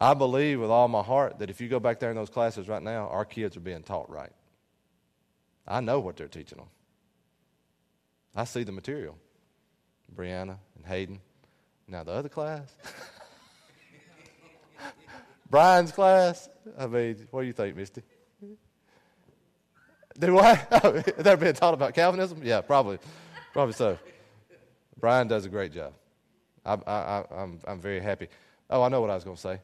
I 0.00 0.14
believe 0.14 0.60
with 0.60 0.70
all 0.70 0.88
my 0.88 1.02
heart 1.02 1.38
that 1.38 1.50
if 1.50 1.60
you 1.60 1.68
go 1.68 1.80
back 1.80 2.00
there 2.00 2.10
in 2.10 2.16
those 2.16 2.30
classes 2.30 2.68
right 2.68 2.82
now, 2.82 3.08
our 3.08 3.24
kids 3.24 3.56
are 3.56 3.60
being 3.60 3.82
taught 3.82 4.10
right. 4.10 4.32
I 5.66 5.80
know 5.80 6.00
what 6.00 6.16
they're 6.16 6.28
teaching 6.28 6.58
them. 6.58 6.68
I 8.36 8.44
see 8.44 8.64
the 8.64 8.72
material. 8.72 9.16
Brianna 10.14 10.58
and 10.76 10.86
Hayden. 10.86 11.20
Now, 11.88 12.02
the 12.02 12.12
other 12.12 12.28
class, 12.28 12.74
Brian's 15.50 15.92
class. 15.92 16.48
I 16.78 16.86
mean, 16.86 17.28
what 17.30 17.42
do 17.42 17.46
you 17.46 17.52
think, 17.52 17.76
Misty? 17.76 18.02
Do 20.18 20.38
I? 20.38 20.54
They're 21.18 21.36
being 21.36 21.54
taught 21.54 21.74
about 21.74 21.94
Calvinism? 21.94 22.40
Yeah, 22.42 22.60
probably. 22.60 22.98
Probably 23.54 23.72
so. 23.72 23.96
Brian 24.98 25.28
does 25.28 25.46
a 25.46 25.48
great 25.48 25.72
job. 25.72 25.92
I, 26.66 26.74
I, 26.74 27.24
I'm, 27.30 27.60
I'm 27.66 27.80
very 27.80 28.00
happy. 28.00 28.26
Oh, 28.68 28.82
I 28.82 28.88
know 28.88 29.00
what 29.00 29.10
I 29.10 29.14
was 29.14 29.22
going 29.22 29.36
to 29.36 29.40
say. 29.42 29.60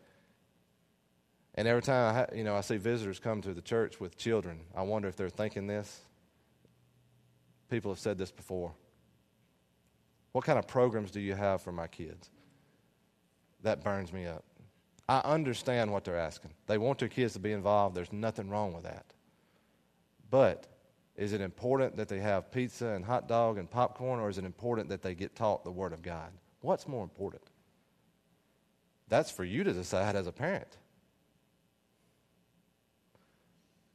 And 1.56 1.66
every 1.66 1.82
time 1.82 2.14
I, 2.14 2.36
you 2.36 2.44
know, 2.44 2.54
I 2.54 2.60
see 2.60 2.76
visitors 2.76 3.18
come 3.18 3.42
to 3.42 3.52
the 3.52 3.60
church 3.60 3.98
with 3.98 4.16
children, 4.16 4.60
I 4.76 4.82
wonder 4.82 5.08
if 5.08 5.16
they're 5.16 5.28
thinking 5.28 5.66
this. 5.66 6.02
People 7.68 7.90
have 7.90 7.98
said 7.98 8.16
this 8.16 8.30
before. 8.30 8.72
What 10.30 10.44
kind 10.44 10.58
of 10.58 10.68
programs 10.68 11.10
do 11.10 11.18
you 11.18 11.34
have 11.34 11.60
for 11.60 11.72
my 11.72 11.88
kids? 11.88 12.30
That 13.64 13.82
burns 13.82 14.12
me 14.12 14.26
up. 14.26 14.44
I 15.08 15.18
understand 15.18 15.90
what 15.92 16.04
they're 16.04 16.16
asking. 16.16 16.52
They 16.68 16.78
want 16.78 17.00
their 17.00 17.08
kids 17.08 17.32
to 17.32 17.40
be 17.40 17.50
involved. 17.50 17.96
There's 17.96 18.12
nothing 18.12 18.48
wrong 18.50 18.72
with 18.72 18.84
that. 18.84 19.06
But 20.30 20.68
is 21.20 21.34
it 21.34 21.42
important 21.42 21.98
that 21.98 22.08
they 22.08 22.18
have 22.18 22.50
pizza 22.50 22.86
and 22.86 23.04
hot 23.04 23.28
dog 23.28 23.58
and 23.58 23.70
popcorn, 23.70 24.20
or 24.20 24.30
is 24.30 24.38
it 24.38 24.44
important 24.46 24.88
that 24.88 25.02
they 25.02 25.14
get 25.14 25.36
taught 25.36 25.64
the 25.64 25.70
Word 25.70 25.92
of 25.92 26.00
God? 26.00 26.32
What's 26.62 26.88
more 26.88 27.02
important? 27.02 27.42
That's 29.08 29.30
for 29.30 29.44
you 29.44 29.62
to 29.62 29.74
decide 29.74 30.16
as 30.16 30.26
a 30.26 30.32
parent. 30.32 30.78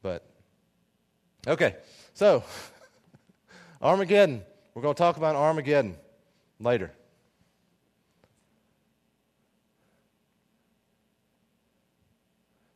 But, 0.03 0.23
okay, 1.47 1.77
so 2.13 2.43
Armageddon. 3.81 4.43
We're 4.75 4.83
going 4.83 4.93
to 4.93 4.99
talk 4.99 5.17
about 5.17 5.35
Armageddon 5.35 5.95
later. 6.59 6.91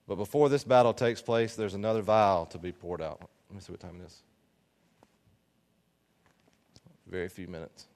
But 0.08 0.16
before 0.16 0.50
this 0.50 0.64
battle 0.64 0.96
takes 0.96 1.22
place, 1.22 1.56
there's 1.56 1.76
another 1.76 2.02
vial 2.02 2.48
to 2.48 2.58
be 2.58 2.72
poured 2.72 3.04
out. 3.04 3.30
Let 3.50 3.56
me 3.56 3.62
see 3.62 3.72
what 3.72 3.80
time 3.80 4.02
it 4.02 4.08
is. 4.08 4.24
Very 7.10 7.28
few 7.28 7.48
minutes. 7.48 7.88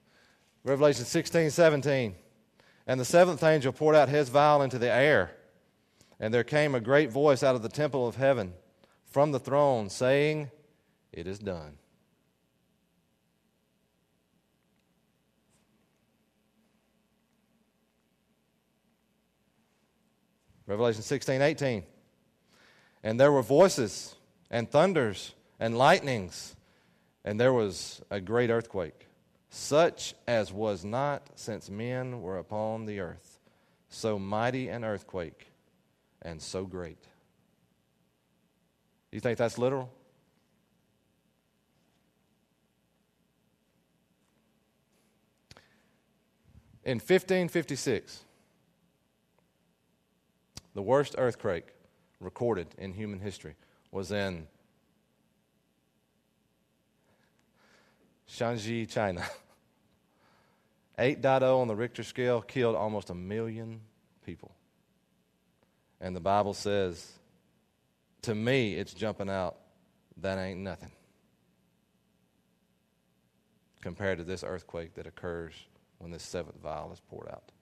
Revelation 0.64 1.04
16, 1.04 1.50
17. 1.50 2.14
And 2.86 3.00
the 3.00 3.04
seventh 3.04 3.42
angel 3.42 3.72
poured 3.72 3.94
out 3.94 4.08
his 4.08 4.28
vial 4.28 4.60
into 4.62 4.78
the 4.78 4.90
air, 4.90 5.30
and 6.20 6.34
there 6.34 6.44
came 6.44 6.74
a 6.74 6.80
great 6.80 7.10
voice 7.10 7.42
out 7.42 7.54
of 7.54 7.62
the 7.62 7.68
temple 7.68 8.06
of 8.06 8.16
heaven 8.16 8.52
from 9.06 9.32
the 9.32 9.38
throne, 9.38 9.88
saying, 9.88 10.50
It 11.12 11.26
is 11.26 11.38
done. 11.38 11.78
Revelation 20.66 21.02
16, 21.02 21.40
18. 21.40 21.84
And 23.02 23.20
there 23.20 23.30
were 23.30 23.42
voices 23.42 24.14
and 24.50 24.70
thunders 24.70 25.34
and 25.60 25.76
lightnings, 25.76 26.56
and 27.24 27.40
there 27.40 27.52
was 27.52 28.02
a 28.10 28.20
great 28.20 28.50
earthquake, 28.50 29.06
such 29.48 30.14
as 30.26 30.52
was 30.52 30.84
not 30.84 31.30
since 31.36 31.70
men 31.70 32.20
were 32.20 32.38
upon 32.38 32.86
the 32.86 33.00
earth. 33.00 33.38
So 33.88 34.18
mighty 34.18 34.68
an 34.68 34.84
earthquake, 34.84 35.46
and 36.22 36.42
so 36.42 36.64
great. 36.64 36.98
You 39.10 39.20
think 39.20 39.38
that's 39.38 39.58
literal? 39.58 39.90
In 46.84 46.98
1556, 46.98 48.24
the 50.74 50.82
worst 50.82 51.14
earthquake 51.16 51.68
recorded 52.20 52.66
in 52.76 52.92
human 52.92 53.20
history 53.20 53.54
was 53.90 54.12
in 54.12 54.46
Shaanxi, 58.28 58.88
China. 58.88 59.24
8.0 60.98 61.60
on 61.60 61.68
the 61.68 61.74
Richter 61.76 62.02
scale 62.02 62.40
killed 62.40 62.76
almost 62.76 63.10
a 63.10 63.14
million 63.14 63.80
people. 64.24 64.52
And 66.00 66.14
the 66.14 66.20
Bible 66.20 66.54
says, 66.54 67.12
to 68.22 68.34
me, 68.34 68.74
it's 68.74 68.94
jumping 68.94 69.28
out, 69.28 69.56
that 70.18 70.38
ain't 70.38 70.60
nothing 70.60 70.92
compared 73.84 74.16
to 74.16 74.24
this 74.24 74.42
earthquake 74.42 74.94
that 74.94 75.06
occurs 75.06 75.52
when 75.98 76.10
this 76.10 76.22
seventh 76.22 76.58
vial 76.62 76.90
is 76.92 77.00
poured 77.00 77.28
out. 77.28 77.52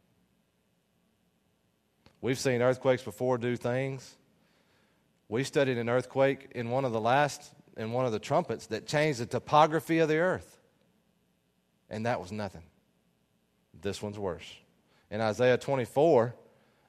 We've 2.20 2.38
seen 2.38 2.62
earthquakes 2.62 3.02
before 3.02 3.38
do 3.38 3.56
things. 3.56 4.14
We 5.28 5.42
studied 5.42 5.78
an 5.78 5.88
earthquake 5.88 6.52
in 6.54 6.70
one 6.70 6.84
of 6.84 6.92
the 6.92 7.00
last, 7.00 7.52
in 7.76 7.92
one 7.92 8.06
of 8.06 8.12
the 8.12 8.18
trumpets 8.18 8.66
that 8.66 8.86
changed 8.86 9.20
the 9.20 9.26
topography 9.26 9.98
of 9.98 10.08
the 10.08 10.18
earth. 10.18 10.58
And 11.90 12.06
that 12.06 12.20
was 12.20 12.32
nothing. 12.32 12.62
This 13.80 14.02
one's 14.02 14.18
worse. 14.18 14.50
In 15.10 15.20
Isaiah 15.20 15.58
24, 15.58 16.34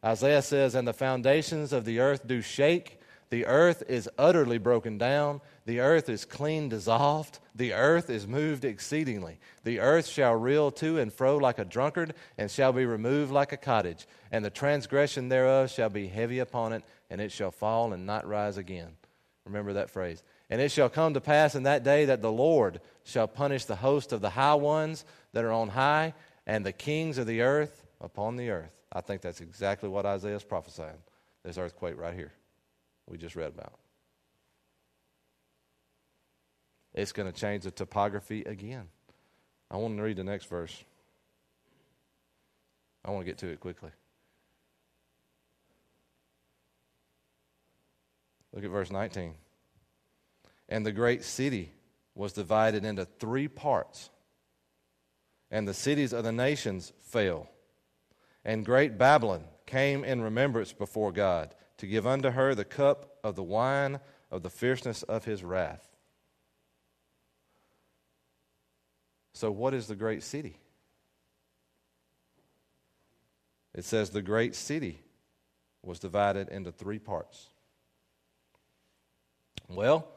Isaiah 0.04 0.42
says, 0.42 0.76
And 0.76 0.88
the 0.88 0.94
foundations 0.94 1.74
of 1.74 1.86
the 1.86 2.00
earth 2.00 2.28
do 2.28 2.42
shake. 2.42 3.00
The 3.30 3.46
earth 3.48 3.84
is 3.88 4.10
utterly 4.18 4.60
broken 4.60 4.98
down. 4.98 5.42
The 5.66 5.80
earth 5.80 6.08
is 6.08 6.24
clean 6.24 6.70
dissolved. 6.70 7.40
The 7.56 7.74
earth 7.74 8.10
is 8.10 8.28
moved 8.28 8.64
exceedingly. 8.64 9.40
The 9.64 9.80
earth 9.80 10.06
shall 10.06 10.36
reel 10.36 10.72
to 10.72 11.00
and 11.00 11.12
fro 11.12 11.38
like 11.38 11.58
a 11.58 11.66
drunkard, 11.66 12.14
and 12.38 12.52
shall 12.52 12.74
be 12.74 12.86
removed 12.86 13.32
like 13.32 13.52
a 13.52 13.58
cottage. 13.58 14.06
And 14.32 14.46
the 14.46 14.50
transgression 14.50 15.30
thereof 15.30 15.72
shall 15.72 15.90
be 15.90 16.08
heavy 16.08 16.40
upon 16.40 16.74
it, 16.74 16.84
and 17.10 17.20
it 17.20 17.32
shall 17.32 17.52
fall 17.52 17.92
and 17.94 18.06
not 18.06 18.28
rise 18.28 18.58
again. 18.58 18.98
Remember 19.46 19.74
that 19.74 19.90
phrase. 19.90 20.22
And 20.50 20.62
it 20.62 20.72
shall 20.72 20.90
come 20.90 21.14
to 21.14 21.22
pass 21.22 21.56
in 21.56 21.64
that 21.64 21.84
day 21.84 22.06
that 22.06 22.22
the 22.22 22.32
Lord 22.32 22.82
shall 23.04 23.28
punish 23.28 23.66
the 23.66 23.78
host 23.78 24.14
of 24.14 24.22
the 24.22 24.30
high 24.30 24.56
ones 24.56 25.06
that 25.32 25.44
are 25.44 25.52
on 25.52 25.70
high, 25.70 26.14
and 26.46 26.66
the 26.66 26.74
kings 26.74 27.18
of 27.18 27.26
the 27.26 27.42
earth 27.42 27.86
upon 28.02 28.36
the 28.36 28.50
earth. 28.50 28.72
I 28.92 29.02
think 29.02 29.22
that's 29.22 29.42
exactly 29.42 29.90
what 29.90 30.06
Isaiah 30.06 30.36
is 30.36 30.44
prophesying. 30.44 30.98
This 31.44 31.58
earthquake 31.58 32.00
right 32.00 32.14
here, 32.14 32.32
we 33.10 33.18
just 33.18 33.36
read 33.36 33.48
about. 33.48 33.74
It's 36.94 37.12
going 37.12 37.32
to 37.32 37.38
change 37.38 37.64
the 37.64 37.72
topography 37.72 38.44
again. 38.44 38.88
I 39.72 39.78
want 39.78 39.98
to 39.98 40.04
read 40.04 40.18
the 40.18 40.24
next 40.24 40.46
verse. 40.46 40.84
I 43.04 43.12
want 43.12 43.26
to 43.26 43.32
get 43.32 43.40
to 43.40 43.48
it 43.48 43.60
quickly. 43.60 43.90
Look 48.54 48.64
at 48.64 48.70
verse 48.70 48.92
19. 48.92 49.34
And 50.74 50.84
the 50.84 50.92
great 50.92 51.24
city 51.24 51.72
was 52.16 52.34
divided 52.34 52.84
into 52.84 53.06
three 53.06 53.48
parts, 53.48 54.10
and 55.52 55.68
the 55.68 55.74
cities 55.74 56.14
of 56.14 56.24
the 56.24 56.32
nations 56.32 56.94
fell. 57.00 57.48
And 58.44 58.66
great 58.66 58.98
Babylon 58.98 59.44
came 59.68 60.04
in 60.04 60.24
remembrance 60.24 60.74
before 60.74 61.12
God 61.12 61.54
to 61.78 61.86
give 61.86 62.08
unto 62.08 62.32
her 62.32 62.56
the 62.56 62.66
cup 62.66 63.20
of 63.24 63.36
the 63.36 63.44
wine 63.44 64.00
of 64.32 64.42
the 64.42 64.50
fierceness 64.50 65.04
of 65.04 65.26
his 65.26 65.44
wrath. 65.44 65.88
So, 69.34 69.52
what 69.52 69.76
is 69.76 69.86
the 69.86 69.96
great 69.96 70.24
city? 70.24 70.58
It 73.76 73.86
says 73.86 74.10
the 74.10 74.24
great 74.24 74.56
city 74.56 75.04
was 75.84 76.00
divided 76.00 76.50
into 76.50 76.72
three 76.72 76.98
parts. 76.98 77.50
Well, 79.70 80.08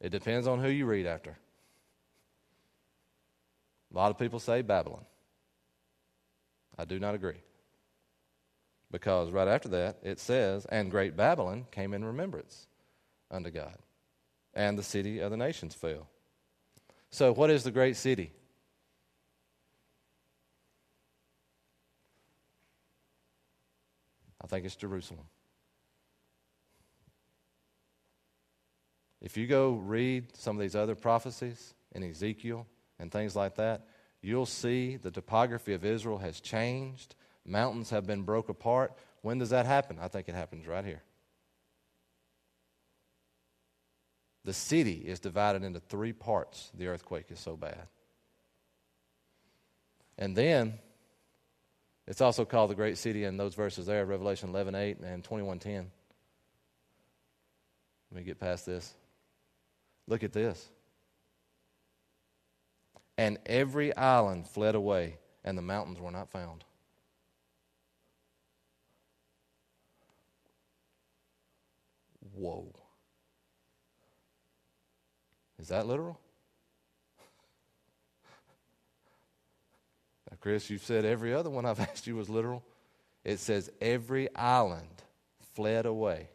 it 0.00 0.10
depends 0.10 0.46
on 0.46 0.60
who 0.60 0.68
you 0.68 0.86
read 0.86 1.06
after. 1.06 1.36
A 3.92 3.96
lot 3.96 4.10
of 4.10 4.18
people 4.18 4.38
say 4.38 4.62
Babylon. 4.62 5.04
I 6.78 6.84
do 6.84 6.98
not 6.98 7.14
agree. 7.14 7.42
Because 8.90 9.30
right 9.30 9.48
after 9.48 9.68
that, 9.68 9.98
it 10.02 10.18
says, 10.18 10.66
And 10.66 10.90
great 10.90 11.16
Babylon 11.16 11.66
came 11.70 11.92
in 11.92 12.04
remembrance 12.04 12.66
unto 13.30 13.50
God, 13.50 13.76
and 14.54 14.78
the 14.78 14.82
city 14.82 15.20
of 15.20 15.30
the 15.30 15.36
nations 15.36 15.74
fell. 15.74 16.08
So, 17.10 17.32
what 17.32 17.50
is 17.50 17.64
the 17.64 17.70
great 17.70 17.96
city? 17.96 18.32
I 24.42 24.46
think 24.46 24.64
it's 24.64 24.76
Jerusalem. 24.76 25.26
If 29.20 29.36
you 29.36 29.46
go 29.46 29.72
read 29.72 30.36
some 30.36 30.56
of 30.56 30.60
these 30.60 30.76
other 30.76 30.94
prophecies 30.94 31.74
in 31.92 32.02
Ezekiel 32.02 32.66
and 32.98 33.12
things 33.12 33.36
like 33.36 33.56
that, 33.56 33.86
you'll 34.22 34.46
see 34.46 34.96
the 34.96 35.10
topography 35.10 35.74
of 35.74 35.84
Israel 35.84 36.18
has 36.18 36.40
changed. 36.40 37.14
Mountains 37.44 37.90
have 37.90 38.06
been 38.06 38.22
broke 38.22 38.48
apart. 38.48 38.94
When 39.22 39.38
does 39.38 39.50
that 39.50 39.66
happen? 39.66 39.98
I 40.00 40.08
think 40.08 40.28
it 40.28 40.34
happens 40.34 40.66
right 40.66 40.84
here. 40.84 41.02
The 44.44 44.54
city 44.54 45.02
is 45.06 45.20
divided 45.20 45.62
into 45.64 45.80
three 45.80 46.14
parts. 46.14 46.70
The 46.74 46.86
earthquake 46.86 47.26
is 47.30 47.38
so 47.38 47.56
bad. 47.56 47.88
And 50.16 50.34
then 50.34 50.78
it's 52.06 52.22
also 52.22 52.46
called 52.46 52.70
the 52.70 52.74
great 52.74 52.96
city 52.96 53.24
in 53.24 53.36
those 53.36 53.54
verses 53.54 53.86
there, 53.86 54.04
Revelation 54.06 54.48
11 54.48 54.74
8 54.74 54.98
and 55.00 55.22
21 55.22 55.58
10. 55.58 55.90
Let 58.10 58.18
me 58.18 58.24
get 58.24 58.40
past 58.40 58.66
this. 58.66 58.94
Look 60.10 60.24
at 60.24 60.32
this. 60.32 60.68
And 63.16 63.38
every 63.46 63.96
island 63.96 64.48
fled 64.48 64.74
away, 64.74 65.18
and 65.44 65.56
the 65.56 65.62
mountains 65.62 66.00
were 66.00 66.10
not 66.10 66.28
found. 66.28 66.64
Whoa. 72.34 72.72
Is 75.60 75.68
that 75.68 75.86
literal? 75.86 76.18
Now, 80.28 80.38
Chris, 80.40 80.70
you've 80.70 80.82
said 80.82 81.04
every 81.04 81.32
other 81.32 81.50
one 81.50 81.64
I've 81.64 81.78
asked 81.80 82.08
you 82.08 82.16
was 82.16 82.28
literal. 82.28 82.64
It 83.22 83.38
says, 83.38 83.70
Every 83.80 84.34
island 84.34 85.04
fled 85.54 85.86
away, 85.86 86.30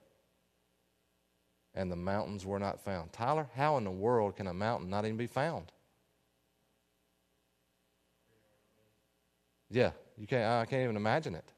and 1.75 1.91
the 1.91 1.95
mountains 1.95 2.45
were 2.45 2.57
not 2.57 2.79
found. 2.79 3.11
Tyler, 3.11 3.47
how 3.55 3.77
in 3.77 3.83
the 3.83 3.91
world 3.91 4.37
can 4.37 4.47
a 4.47 4.53
mountain 4.53 4.89
not 4.89 5.05
even 5.05 5.17
be 5.17 5.27
found? 5.27 5.71
Yeah, 9.69 9.91
you 10.17 10.25
can't, 10.25 10.45
I 10.45 10.65
can't 10.65 10.83
even 10.83 10.95
imagine 10.95 11.35
it. 11.35 11.51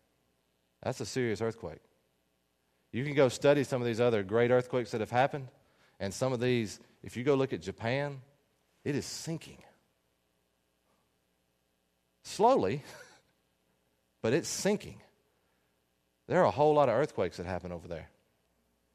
That's 0.82 1.00
a 1.00 1.06
serious 1.06 1.42
earthquake. 1.42 1.82
You 2.92 3.04
can 3.04 3.14
go 3.14 3.30
study 3.30 3.64
some 3.64 3.82
of 3.82 3.86
these 3.86 4.00
other 4.00 4.24
great 4.24 4.50
earthquakes 4.50 4.92
that 4.92 5.02
have 5.02 5.12
happened, 5.12 5.50
and 6.00 6.14
some 6.14 6.34
of 6.34 6.40
these, 6.40 6.80
if 7.04 7.16
you 7.16 7.24
go 7.24 7.36
look 7.36 7.54
at 7.54 7.62
Japan, 7.62 8.22
it 8.84 8.96
is 8.96 9.06
sinking. 9.06 9.62
Slowly, 12.24 12.84
but 14.22 14.34
it's 14.34 14.50
sinking. 14.50 15.02
There 16.28 16.42
are 16.42 16.46
a 16.46 16.52
whole 16.52 16.74
lot 16.74 16.90
of 16.90 16.96
earthquakes 16.96 17.38
that 17.38 17.46
happen 17.46 17.72
over 17.72 17.88
there. 17.88 18.10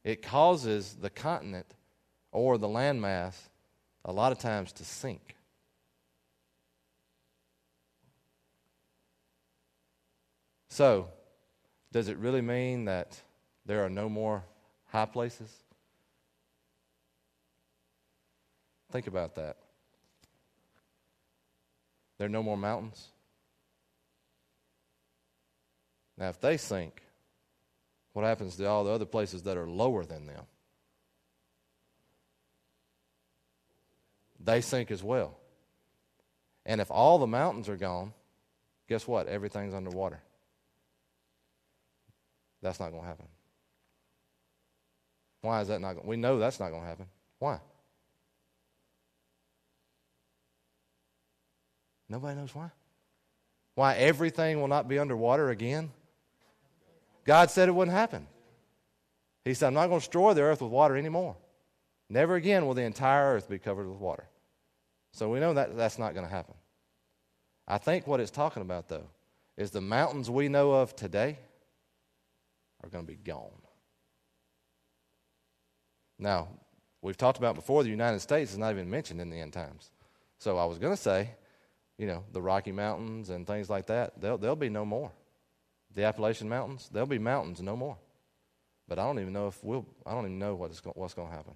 It 0.04 0.22
causes 0.22 0.96
the 1.00 1.10
continent 1.10 1.66
or 2.32 2.58
the 2.58 2.66
landmass 2.66 3.36
a 4.04 4.12
lot 4.12 4.32
of 4.32 4.38
times 4.38 4.72
to 4.72 4.84
sink. 4.84 5.36
So, 10.68 11.08
does 11.92 12.08
it 12.08 12.16
really 12.16 12.40
mean 12.40 12.86
that 12.86 13.20
there 13.66 13.84
are 13.84 13.90
no 13.90 14.08
more 14.08 14.42
high 14.86 15.04
places? 15.04 15.52
Think 18.90 19.06
about 19.06 19.34
that. 19.36 19.56
There 22.18 22.26
are 22.26 22.30
no 22.30 22.42
more 22.42 22.56
mountains. 22.56 23.08
Now, 26.16 26.28
if 26.28 26.40
they 26.40 26.56
sink, 26.56 27.02
what 28.12 28.24
happens 28.24 28.56
to 28.56 28.66
all 28.66 28.84
the 28.84 28.90
other 28.90 29.04
places 29.04 29.42
that 29.44 29.56
are 29.56 29.68
lower 29.68 30.04
than 30.04 30.26
them? 30.26 30.44
They 34.40 34.60
sink 34.60 34.90
as 34.90 35.02
well. 35.02 35.38
And 36.66 36.80
if 36.80 36.90
all 36.90 37.18
the 37.18 37.26
mountains 37.26 37.68
are 37.68 37.76
gone, 37.76 38.12
guess 38.88 39.06
what? 39.06 39.26
Everything's 39.26 39.74
underwater. 39.74 40.20
That's 42.60 42.78
not 42.78 42.90
going 42.90 43.02
to 43.02 43.08
happen. 43.08 43.26
Why 45.40 45.60
is 45.60 45.68
that 45.68 45.80
not 45.80 45.94
going 45.94 46.06
We 46.06 46.16
know 46.16 46.38
that's 46.38 46.60
not 46.60 46.70
going 46.70 46.82
to 46.82 46.88
happen. 46.88 47.06
Why? 47.38 47.58
Nobody 52.08 52.36
knows 52.36 52.54
why. 52.54 52.70
Why 53.74 53.96
everything 53.96 54.60
will 54.60 54.68
not 54.68 54.86
be 54.86 54.98
underwater 54.98 55.50
again? 55.50 55.90
God 57.24 57.50
said 57.50 57.68
it 57.68 57.72
wouldn't 57.72 57.96
happen. 57.96 58.26
He 59.44 59.54
said, 59.54 59.68
I'm 59.68 59.74
not 59.74 59.88
going 59.88 60.00
to 60.00 60.06
destroy 60.06 60.34
the 60.34 60.42
earth 60.42 60.60
with 60.60 60.70
water 60.70 60.96
anymore. 60.96 61.36
Never 62.08 62.36
again 62.36 62.66
will 62.66 62.74
the 62.74 62.82
entire 62.82 63.34
earth 63.34 63.48
be 63.48 63.58
covered 63.58 63.88
with 63.88 63.98
water. 63.98 64.26
So 65.12 65.28
we 65.28 65.40
know 65.40 65.54
that 65.54 65.76
that's 65.76 65.98
not 65.98 66.14
going 66.14 66.26
to 66.26 66.32
happen. 66.32 66.54
I 67.66 67.78
think 67.78 68.06
what 68.06 68.20
it's 68.20 68.30
talking 68.30 68.62
about, 68.62 68.88
though, 68.88 69.08
is 69.56 69.70
the 69.70 69.80
mountains 69.80 70.30
we 70.30 70.48
know 70.48 70.72
of 70.72 70.96
today 70.96 71.38
are 72.82 72.88
going 72.88 73.04
to 73.06 73.10
be 73.10 73.18
gone. 73.18 73.50
Now, 76.18 76.48
we've 77.02 77.16
talked 77.16 77.38
about 77.38 77.54
before 77.54 77.82
the 77.82 77.90
United 77.90 78.20
States 78.20 78.52
is 78.52 78.58
not 78.58 78.72
even 78.72 78.90
mentioned 78.90 79.20
in 79.20 79.30
the 79.30 79.40
end 79.40 79.52
times. 79.52 79.90
So 80.38 80.56
I 80.56 80.64
was 80.64 80.78
going 80.78 80.94
to 80.94 81.00
say, 81.00 81.30
you 81.98 82.06
know, 82.06 82.24
the 82.32 82.42
Rocky 82.42 82.72
Mountains 82.72 83.30
and 83.30 83.46
things 83.46 83.68
like 83.68 83.86
that, 83.86 84.20
they'll, 84.20 84.38
they'll 84.38 84.56
be 84.56 84.68
no 84.68 84.84
more. 84.84 85.12
The 85.94 86.04
Appalachian 86.04 86.48
Mountains, 86.48 86.88
they'll 86.92 87.06
be 87.06 87.18
mountains 87.18 87.60
no 87.60 87.76
more. 87.76 87.98
But 88.88 88.98
I 88.98 89.04
don't 89.04 89.20
even 89.20 89.32
know 89.32 89.46
if 89.46 89.62
we'll, 89.62 89.86
I 90.06 90.12
don't 90.12 90.24
even 90.24 90.38
know 90.38 90.54
what's 90.54 90.80
going 90.80 91.28
to 91.28 91.34
happen. 91.34 91.54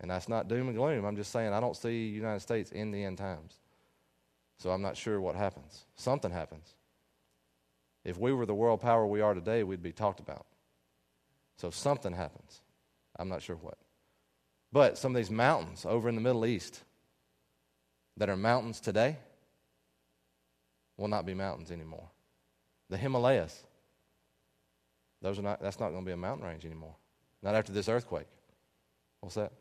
And 0.00 0.10
that's 0.10 0.28
not 0.28 0.48
doom 0.48 0.68
and 0.68 0.76
gloom. 0.76 1.04
I'm 1.04 1.16
just 1.16 1.32
saying 1.32 1.52
I 1.52 1.60
don't 1.60 1.76
see 1.76 2.08
United 2.08 2.40
States 2.40 2.70
in 2.70 2.90
the 2.90 3.02
end 3.02 3.18
times. 3.18 3.58
So 4.58 4.70
I'm 4.70 4.82
not 4.82 4.96
sure 4.96 5.20
what 5.20 5.34
happens. 5.34 5.84
Something 5.96 6.30
happens. 6.30 6.74
If 8.04 8.18
we 8.18 8.32
were 8.32 8.46
the 8.46 8.54
world 8.54 8.80
power 8.80 9.06
we 9.06 9.20
are 9.20 9.34
today, 9.34 9.64
we'd 9.64 9.82
be 9.82 9.92
talked 9.92 10.20
about. 10.20 10.46
So 11.56 11.70
something 11.70 12.12
happens. 12.12 12.60
I'm 13.18 13.28
not 13.28 13.42
sure 13.42 13.56
what. 13.56 13.78
But 14.72 14.98
some 14.98 15.12
of 15.12 15.16
these 15.16 15.30
mountains 15.30 15.86
over 15.86 16.08
in 16.08 16.14
the 16.14 16.20
Middle 16.20 16.44
East 16.44 16.82
that 18.18 18.28
are 18.28 18.36
mountains 18.36 18.80
today 18.80 19.16
will 20.96 21.08
not 21.08 21.26
be 21.26 21.34
mountains 21.34 21.70
anymore. 21.70 22.08
The 22.88 22.96
Himalayas, 22.96 23.64
those 25.20 25.38
are 25.38 25.42
not, 25.42 25.60
that's 25.60 25.80
not 25.80 25.90
going 25.90 26.02
to 26.02 26.06
be 26.06 26.12
a 26.12 26.16
mountain 26.16 26.46
range 26.46 26.64
anymore. 26.64 26.94
Not 27.42 27.54
after 27.54 27.72
this 27.72 27.88
earthquake. 27.88 28.28
What's 29.20 29.34
that? 29.34 29.52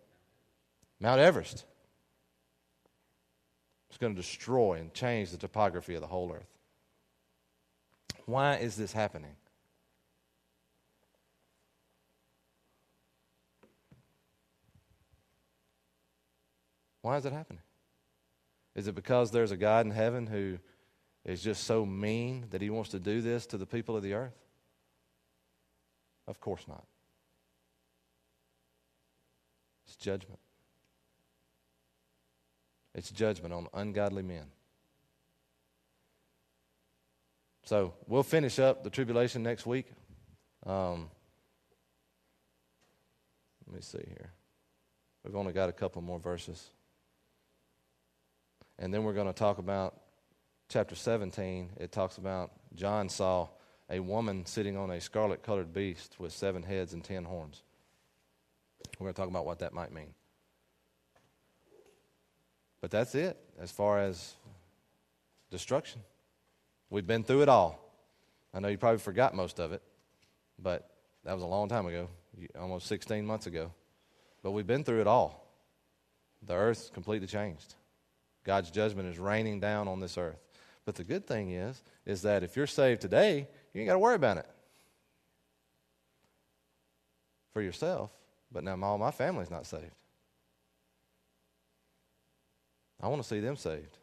Mount 1.00 1.20
Everest. 1.20 1.66
It's 3.90 3.98
going 3.98 4.14
to 4.16 4.22
destroy 4.22 4.74
and 4.74 4.94
change 4.94 5.32
the 5.32 5.38
topography 5.38 5.96
of 5.96 6.02
the 6.02 6.08
whole 6.08 6.32
earth. 6.32 6.50
Why 8.26 8.58
is 8.58 8.76
this 8.76 8.92
happening? 8.92 9.36
Why 17.02 17.18
is 17.18 17.26
it 17.26 17.34
happening? 17.34 17.62
Is 18.74 18.88
it 18.88 18.96
because 18.96 19.30
there's 19.32 19.52
a 19.52 19.58
God 19.58 19.86
in 19.86 19.92
heaven 19.92 20.26
who 20.26 20.58
is 21.26 21.42
just 21.42 21.64
so 21.64 21.86
mean 21.86 22.46
that 22.52 22.62
he 22.62 22.70
wants 22.70 22.92
to 22.92 23.00
do 23.00 23.22
this 23.22 23.48
to 23.48 23.58
the 23.58 23.66
people 23.66 23.98
of 23.98 24.04
the 24.04 24.14
earth? 24.14 24.38
Of 26.28 26.40
course 26.40 26.66
not. 26.68 26.86
It's 29.86 29.96
judgment. 29.96 30.40
It's 32.94 33.10
judgment 33.12 33.54
on 33.54 33.68
ungodly 33.74 34.24
men. 34.24 34.46
So 37.66 37.96
we'll 38.08 38.24
finish 38.24 38.60
up 38.60 38.84
the 38.84 38.90
tribulation 38.90 39.42
next 39.42 39.66
week. 39.66 39.88
Um, 40.66 41.10
let 43.66 43.76
me 43.76 43.82
see 43.82 44.04
here. 44.08 44.32
We've 45.24 45.36
only 45.36 45.54
got 45.54 45.70
a 45.70 45.74
couple 45.74 46.02
more 46.04 46.20
verses. 46.20 46.70
And 48.78 48.94
then 48.94 49.04
we're 49.04 49.14
going 49.14 49.28
to 49.28 49.34
talk 49.34 49.58
about 49.58 49.96
chapter 50.70 50.96
17. 50.96 51.72
It 51.78 51.92
talks 51.92 52.18
about 52.18 52.52
John 52.76 53.10
saw 53.10 53.50
a 53.90 54.00
woman 54.00 54.46
sitting 54.46 54.78
on 54.78 54.92
a 54.92 55.00
scarlet 55.00 55.44
colored 55.44 55.74
beast 55.74 56.16
with 56.20 56.34
seven 56.34 56.64
heads 56.64 56.94
and 56.94 57.04
ten 57.04 57.24
horns. 57.24 57.64
We're 59.00 59.06
going 59.06 59.14
to 59.14 59.22
talk 59.22 59.30
about 59.30 59.46
what 59.46 59.60
that 59.60 59.74
might 59.74 59.94
mean. 59.94 60.14
But 62.82 62.92
that's 62.92 63.16
it 63.16 63.38
as 63.60 63.72
far 63.72 64.00
as 64.00 64.36
destruction. 65.52 66.02
We've 66.90 67.08
been 67.08 67.24
through 67.24 67.44
it 67.44 67.50
all. 67.50 67.80
I 68.54 68.60
know 68.60 68.68
you 68.68 68.78
probably 68.78 69.00
forgot 69.00 69.36
most 69.36 69.60
of 69.60 69.74
it, 69.74 69.82
but 70.60 70.90
that 71.24 71.34
was 71.34 71.44
a 71.44 71.48
long 71.48 71.68
time 71.68 71.88
ago, 71.88 72.08
almost 72.60 72.88
16 72.88 73.26
months 73.26 73.48
ago. 73.48 73.72
But 74.44 74.52
we've 74.52 74.68
been 74.68 74.84
through 74.84 75.02
it 75.02 75.08
all. 75.08 75.52
The 76.46 76.54
earth's 76.54 76.90
completely 76.90 77.28
changed. 77.28 77.76
God's 78.44 78.70
judgment 78.70 79.10
is 79.10 79.18
raining 79.18 79.60
down 79.60 79.88
on 79.88 80.00
this 80.00 80.18
earth. 80.18 80.45
But 80.86 80.96
the 80.96 81.04
good 81.04 81.26
thing 81.26 81.52
is, 81.52 81.82
is 82.06 82.22
that 82.22 82.44
if 82.44 82.56
you're 82.56 82.68
saved 82.68 83.02
today, 83.02 83.48
you 83.74 83.82
ain't 83.82 83.88
got 83.88 83.94
to 83.94 84.00
worry 84.00 84.16
about 84.16 84.38
it 84.38 84.46
for 87.54 87.62
yourself. 87.62 88.12
But 88.52 88.64
now 88.64 88.78
all 88.84 88.98
my 88.98 89.12
family's 89.12 89.50
not 89.50 89.66
saved. 89.66 89.96
I 93.02 93.08
want 93.08 93.22
to 93.22 93.28
see 93.28 93.40
them 93.40 93.56
saved. 93.58 93.98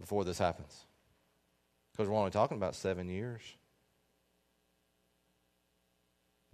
before 0.00 0.24
this 0.24 0.38
happens? 0.38 0.84
Because 1.92 2.08
we're 2.08 2.18
only 2.18 2.30
talking 2.30 2.56
about 2.56 2.74
seven 2.74 3.08
years. 3.08 3.40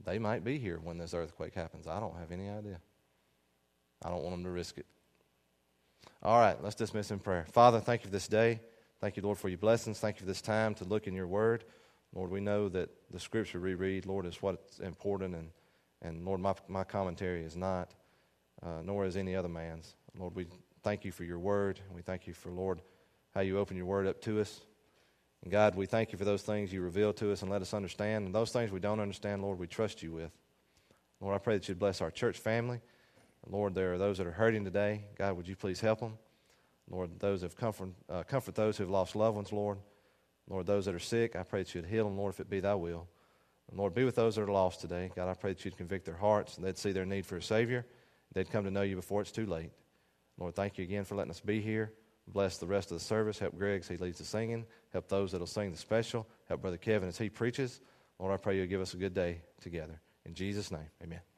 They 0.04 0.18
might 0.18 0.44
be 0.44 0.58
here 0.58 0.78
when 0.82 0.98
this 0.98 1.14
earthquake 1.14 1.54
happens. 1.54 1.86
I 1.86 2.00
don't 2.00 2.16
have 2.18 2.32
any 2.32 2.48
idea. 2.48 2.80
I 4.04 4.10
don't 4.10 4.22
want 4.22 4.34
them 4.34 4.44
to 4.44 4.50
risk 4.50 4.78
it. 4.78 4.86
All 6.22 6.38
right, 6.38 6.62
let's 6.62 6.74
dismiss 6.74 7.10
in 7.10 7.18
prayer. 7.18 7.46
Father, 7.52 7.80
thank 7.80 8.02
you 8.02 8.06
for 8.06 8.12
this 8.12 8.28
day. 8.28 8.60
Thank 9.00 9.16
you, 9.16 9.22
Lord, 9.22 9.38
for 9.38 9.48
your 9.48 9.58
blessings. 9.58 9.98
Thank 9.98 10.16
you 10.16 10.20
for 10.20 10.26
this 10.26 10.42
time 10.42 10.74
to 10.74 10.84
look 10.84 11.06
in 11.06 11.14
your 11.14 11.26
word. 11.26 11.64
Lord, 12.14 12.30
we 12.30 12.40
know 12.40 12.68
that 12.68 12.90
the 13.10 13.20
scripture 13.20 13.60
we 13.60 13.74
read, 13.74 14.04
Lord, 14.04 14.26
is 14.26 14.42
what's 14.42 14.80
important, 14.80 15.34
and, 15.34 15.50
and 16.02 16.24
Lord, 16.24 16.40
my, 16.40 16.54
my 16.68 16.84
commentary 16.84 17.44
is 17.44 17.56
not, 17.56 17.94
uh, 18.62 18.82
nor 18.84 19.06
is 19.06 19.16
any 19.16 19.34
other 19.34 19.48
man's. 19.48 19.94
Lord, 20.18 20.34
we 20.34 20.46
thank 20.82 21.04
you 21.04 21.12
for 21.12 21.24
your 21.24 21.38
word, 21.38 21.80
we 21.94 22.02
thank 22.02 22.26
you 22.26 22.34
for, 22.34 22.50
Lord, 22.50 22.82
how 23.34 23.40
you 23.40 23.58
open 23.58 23.76
your 23.76 23.86
word 23.86 24.06
up 24.06 24.20
to 24.22 24.40
us. 24.40 24.60
And 25.42 25.50
God, 25.50 25.74
we 25.74 25.86
thank 25.86 26.12
you 26.12 26.18
for 26.18 26.24
those 26.24 26.42
things 26.42 26.72
you 26.72 26.82
reveal 26.82 27.12
to 27.14 27.32
us 27.32 27.42
and 27.42 27.50
let 27.50 27.62
us 27.62 27.72
understand. 27.72 28.26
And 28.26 28.34
those 28.34 28.50
things 28.50 28.70
we 28.70 28.80
don't 28.80 29.00
understand, 29.00 29.42
Lord, 29.42 29.58
we 29.58 29.66
trust 29.66 30.02
you 30.02 30.12
with. 30.12 30.32
Lord, 31.20 31.34
I 31.34 31.38
pray 31.38 31.54
that 31.54 31.68
you'd 31.68 31.78
bless 31.78 32.00
our 32.00 32.10
church 32.10 32.38
family. 32.38 32.80
Lord, 33.46 33.74
there 33.74 33.94
are 33.94 33.98
those 33.98 34.18
that 34.18 34.26
are 34.26 34.32
hurting 34.32 34.64
today. 34.64 35.04
God, 35.16 35.36
would 35.36 35.48
you 35.48 35.56
please 35.56 35.80
help 35.80 36.00
them? 36.00 36.18
Lord, 36.90 37.18
those 37.18 37.42
have 37.42 37.56
comfort, 37.56 37.90
uh, 38.08 38.22
comfort 38.24 38.54
those 38.54 38.76
who 38.76 38.84
have 38.84 38.90
lost 38.90 39.16
loved 39.16 39.36
ones, 39.36 39.52
Lord. 39.52 39.78
Lord, 40.48 40.66
those 40.66 40.86
that 40.86 40.94
are 40.94 40.98
sick, 40.98 41.36
I 41.36 41.44
pray 41.44 41.62
that 41.62 41.74
you'd 41.74 41.86
heal 41.86 42.04
them, 42.04 42.18
Lord, 42.18 42.34
if 42.34 42.40
it 42.40 42.50
be 42.50 42.60
thy 42.60 42.74
will. 42.74 43.08
And 43.70 43.78
Lord, 43.78 43.94
be 43.94 44.04
with 44.04 44.16
those 44.16 44.34
that 44.34 44.42
are 44.42 44.52
lost 44.52 44.80
today. 44.80 45.10
God, 45.14 45.28
I 45.28 45.34
pray 45.34 45.52
that 45.52 45.64
you'd 45.64 45.76
convict 45.76 46.04
their 46.04 46.16
hearts 46.16 46.56
and 46.56 46.66
they'd 46.66 46.76
see 46.76 46.90
their 46.90 47.06
need 47.06 47.24
for 47.24 47.36
a 47.36 47.42
Savior. 47.42 47.86
They'd 48.32 48.50
come 48.50 48.64
to 48.64 48.70
know 48.70 48.82
you 48.82 48.96
before 48.96 49.20
it's 49.20 49.30
too 49.30 49.46
late. 49.46 49.70
Lord, 50.38 50.56
thank 50.56 50.78
you 50.78 50.84
again 50.84 51.04
for 51.04 51.14
letting 51.14 51.30
us 51.30 51.40
be 51.40 51.60
here. 51.60 51.92
Bless 52.26 52.58
the 52.58 52.66
rest 52.66 52.90
of 52.90 52.98
the 52.98 53.04
service. 53.04 53.38
Help 53.38 53.56
Greg 53.56 53.80
as 53.80 53.88
he 53.88 53.96
leads 53.96 54.18
the 54.18 54.24
singing. 54.24 54.66
Help 54.92 55.08
those 55.08 55.32
that'll 55.32 55.46
sing 55.46 55.70
the 55.70 55.76
special. 55.76 56.26
Help 56.48 56.62
Brother 56.62 56.78
Kevin 56.78 57.08
as 57.08 57.18
he 57.18 57.28
preaches. 57.28 57.80
Lord, 58.18 58.32
I 58.32 58.36
pray 58.36 58.56
you'll 58.56 58.66
give 58.66 58.80
us 58.80 58.94
a 58.94 58.98
good 58.98 59.14
day 59.14 59.42
together. 59.60 60.00
In 60.24 60.34
Jesus' 60.34 60.70
name, 60.70 60.88
amen. 61.02 61.29